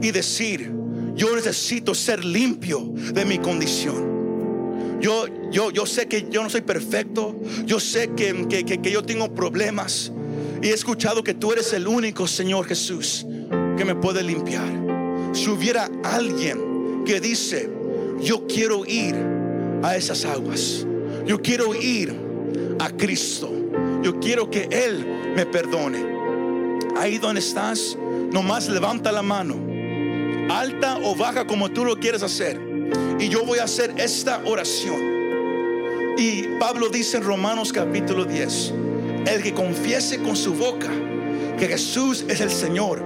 y 0.01 0.11
decir, 0.11 0.73
yo 1.15 1.35
necesito 1.35 1.95
ser 1.95 2.25
limpio 2.25 2.93
de 3.13 3.25
mi 3.25 3.39
condición. 3.39 4.13
Yo, 5.01 5.27
yo, 5.51 5.71
yo 5.71 5.85
sé 5.85 6.07
que 6.07 6.29
yo 6.31 6.43
no 6.43 6.49
soy 6.49 6.61
perfecto. 6.61 7.37
Yo 7.67 7.81
sé 7.81 8.11
que, 8.17 8.47
que, 8.49 8.65
que, 8.65 8.81
que 8.81 8.91
yo 8.91 9.03
tengo 9.03 9.35
problemas. 9.35 10.13
Y 10.63 10.69
he 10.69 10.73
escuchado 10.73 11.25
que 11.25 11.35
tú 11.35 11.53
eres 11.53 11.73
el 11.73 11.89
único, 11.89 12.29
Señor 12.29 12.67
Jesús, 12.67 13.27
que 13.77 13.85
me 13.85 13.97
puede 13.97 14.23
limpiar. 14.23 14.71
Si 15.33 15.51
hubiera 15.51 15.91
alguien 16.05 17.03
que 17.05 17.21
dice, 17.21 17.69
yo 18.23 18.47
quiero 18.47 18.87
ir 18.87 19.17
a 19.83 19.97
esas 19.97 20.25
aguas. 20.25 20.87
Yo 21.27 21.43
quiero 21.43 21.75
ir 21.75 22.15
a 22.79 22.91
Cristo. 22.91 23.51
Yo 24.03 24.21
quiero 24.21 24.51
que 24.51 24.69
Él 24.71 25.05
me 25.35 25.47
perdone. 25.47 26.05
Ahí 26.97 27.19
donde 27.19 27.41
estás, 27.41 27.97
nomás 28.31 28.69
levanta 28.69 29.13
la 29.13 29.23
mano. 29.23 29.57
Alta 30.51 30.99
o 31.03 31.15
baja 31.15 31.47
como 31.47 31.71
tú 31.71 31.85
lo 31.85 31.97
quieres 31.97 32.23
hacer. 32.23 32.61
Y 33.19 33.29
yo 33.29 33.45
voy 33.45 33.59
a 33.59 33.65
hacer 33.65 33.95
esta 33.97 34.41
oración. 34.45 35.13
Y 36.19 36.59
Pablo 36.59 36.89
dice 36.89 37.17
en 37.17 37.25
Romanos 37.25 37.73
capítulo 37.73 38.25
10, 38.25 38.75
el 39.27 39.43
que 39.43 39.55
confiese 39.55 40.23
con 40.23 40.37
su 40.37 40.55
boca 40.55 40.91
que 41.59 41.67
Jesús 41.67 42.25
es 42.29 42.41
el 42.41 42.51
Señor 42.51 43.03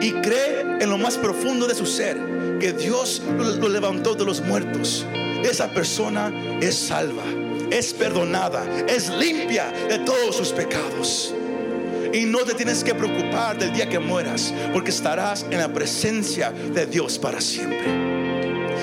y 0.00 0.12
cree 0.12 0.60
en 0.80 0.88
lo 0.88 0.96
más 0.96 1.18
profundo 1.18 1.66
de 1.66 1.74
su 1.74 1.84
ser 1.84 2.16
que 2.60 2.72
Dios 2.72 3.22
lo 3.36 3.68
levantó 3.68 4.14
de 4.14 4.24
los 4.24 4.40
muertos, 4.40 5.06
esa 5.44 5.72
persona 5.72 6.32
es 6.60 6.74
salva, 6.74 7.24
es 7.70 7.92
perdonada, 7.92 8.64
es 8.88 9.10
limpia 9.10 9.70
de 9.88 9.98
todos 9.98 10.36
sus 10.36 10.48
pecados. 10.48 11.34
Y 12.12 12.24
no 12.24 12.38
te 12.40 12.54
tienes 12.54 12.82
que 12.82 12.94
preocupar 12.94 13.58
del 13.58 13.72
día 13.72 13.88
que 13.88 13.98
mueras, 13.98 14.52
porque 14.72 14.90
estarás 14.90 15.44
en 15.50 15.58
la 15.58 15.72
presencia 15.72 16.50
de 16.50 16.86
Dios 16.86 17.18
para 17.18 17.40
siempre 17.40 18.08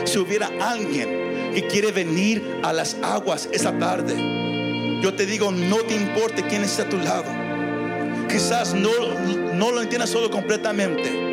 si 0.05 0.19
hubiera 0.19 0.49
alguien 0.61 1.51
que 1.53 1.67
quiere 1.67 1.91
venir 1.91 2.59
a 2.63 2.73
las 2.73 2.95
aguas 3.01 3.49
esa 3.51 3.77
tarde, 3.77 4.15
yo 5.01 5.13
te 5.13 5.25
digo, 5.25 5.51
no 5.51 5.77
te 5.77 5.95
importe 5.95 6.43
quién 6.43 6.63
está 6.63 6.83
a 6.83 6.89
tu 6.89 6.97
lado. 6.97 7.25
Quizás 8.29 8.73
no, 8.73 8.91
no 9.53 9.71
lo 9.71 9.81
entiendas 9.81 10.09
solo 10.09 10.29
completamente. 10.29 11.24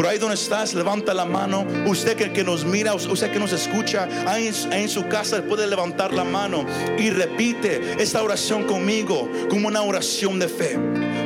Pero 0.00 0.08
ahí 0.08 0.16
donde 0.16 0.36
estás, 0.36 0.72
levanta 0.72 1.12
la 1.12 1.26
mano. 1.26 1.66
Usted 1.84 2.16
que, 2.16 2.42
nos 2.42 2.64
mira, 2.64 2.94
usted 2.94 3.30
que 3.30 3.38
nos 3.38 3.52
escucha, 3.52 4.08
ahí, 4.26 4.50
ahí, 4.70 4.84
en 4.84 4.88
su 4.88 5.06
casa 5.08 5.42
puede 5.42 5.66
levantar 5.66 6.14
la 6.14 6.24
mano 6.24 6.64
y 6.98 7.10
repite 7.10 8.00
esta 8.02 8.22
oración 8.22 8.64
conmigo 8.64 9.30
como 9.50 9.68
una 9.68 9.82
oración 9.82 10.38
de 10.38 10.48
fe. 10.48 10.78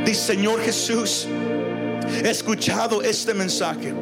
Dice, 0.04 0.34
Señor 0.34 0.60
Jesús, 0.60 1.28
he 2.20 2.28
escuchado 2.28 3.00
este 3.02 3.32
mensaje 3.32 3.94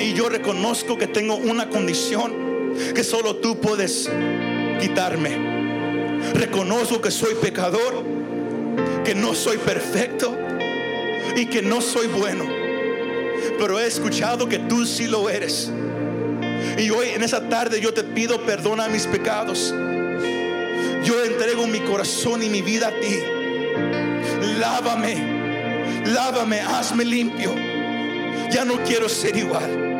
y 0.00 0.14
yo 0.14 0.28
reconozco 0.28 0.98
que 0.98 1.06
tengo 1.06 1.36
una 1.36 1.70
condición 1.70 2.74
que 2.92 3.04
solo 3.04 3.36
tú 3.36 3.60
puedes 3.60 4.10
quitarme. 4.80 6.18
Reconozco 6.34 7.00
que 7.00 7.12
soy 7.12 7.36
pecador, 7.36 8.02
que 9.04 9.14
no 9.14 9.32
soy 9.32 9.58
perfecto 9.58 10.36
y 11.36 11.46
que 11.46 11.62
no 11.62 11.80
soy 11.80 12.08
bueno. 12.08 12.59
Pero 13.58 13.78
he 13.78 13.86
escuchado 13.86 14.48
que 14.48 14.58
tú 14.58 14.86
sí 14.86 15.06
lo 15.06 15.28
eres. 15.28 15.70
Y 16.78 16.90
hoy 16.90 17.08
en 17.14 17.22
esa 17.22 17.48
tarde 17.48 17.80
yo 17.80 17.92
te 17.92 18.04
pido 18.04 18.44
perdona 18.44 18.88
mis 18.88 19.06
pecados. 19.06 19.74
Yo 21.04 21.24
entrego 21.24 21.66
mi 21.66 21.80
corazón 21.80 22.42
y 22.42 22.48
mi 22.48 22.62
vida 22.62 22.88
a 22.88 23.00
ti. 23.00 23.18
Lávame, 24.58 26.04
lávame, 26.06 26.60
hazme 26.60 27.04
limpio. 27.04 27.54
Ya 28.50 28.64
no 28.64 28.82
quiero 28.84 29.08
ser 29.08 29.36
igual 29.36 29.90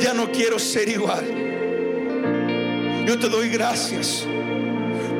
ya 0.00 0.14
no 0.14 0.30
quiero 0.30 0.58
ser 0.58 0.88
igual. 0.88 1.24
Yo 3.06 3.18
te 3.18 3.28
doy 3.28 3.48
gracias 3.50 4.26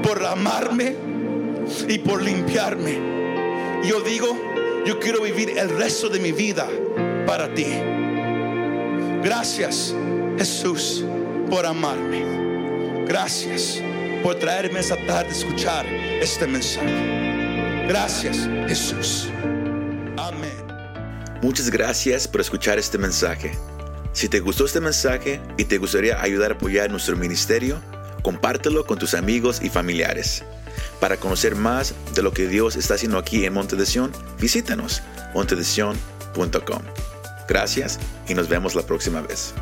por 0.03 0.25
amarme 0.25 0.97
y 1.89 1.99
por 1.99 2.23
limpiarme. 2.23 2.99
Yo 3.85 4.01
digo, 4.01 4.37
yo 4.85 4.99
quiero 4.99 5.23
vivir 5.23 5.51
el 5.59 5.71
resto 5.71 6.09
de 6.09 6.19
mi 6.19 6.33
vida 6.33 6.69
para 7.27 7.53
ti. 7.55 7.67
Gracias, 9.23 9.95
Jesús, 10.37 11.05
por 11.49 11.65
amarme. 11.67 13.05
Gracias 13.07 13.81
por 14.23 14.37
traerme 14.37 14.81
esa 14.81 14.97
tarde 15.07 15.29
a 15.29 15.33
escuchar 15.33 15.87
este 15.87 16.47
mensaje. 16.47 17.87
Gracias, 17.89 18.49
Jesús. 18.69 19.29
Amén. 20.17 20.53
Muchas 21.43 21.71
gracias 21.71 22.27
por 22.27 22.41
escuchar 22.41 22.79
este 22.79 22.99
mensaje. 22.99 23.53
Si 24.13 24.29
te 24.29 24.41
gustó 24.41 24.67
este 24.67 24.81
mensaje 24.81 25.41
y 25.57 25.65
te 25.65 25.79
gustaría 25.79 26.21
ayudar 26.21 26.53
a 26.53 26.55
apoyar 26.55 26.91
nuestro 26.91 27.17
ministerio, 27.17 27.81
compártelo 28.23 28.85
con 28.85 28.99
tus 28.99 29.15
amigos 29.15 29.61
y 29.63 29.69
familiares. 29.69 30.45
Para 31.03 31.17
conocer 31.17 31.57
más 31.57 31.97
de 32.15 32.23
lo 32.23 32.33
que 32.33 32.47
Dios 32.47 32.77
está 32.77 32.95
haciendo 32.95 33.19
aquí 33.19 33.45
en 33.45 33.53
Monte 33.53 33.75
de 33.75 33.87
Sion, 33.87 34.13
visítanos 34.39 35.03
montedesion.com. 35.35 36.83
Gracias 37.49 37.99
y 38.29 38.35
nos 38.35 38.49
vemos 38.49 38.77
la 38.77 38.83
próxima 38.83 39.21
vez. 39.21 39.53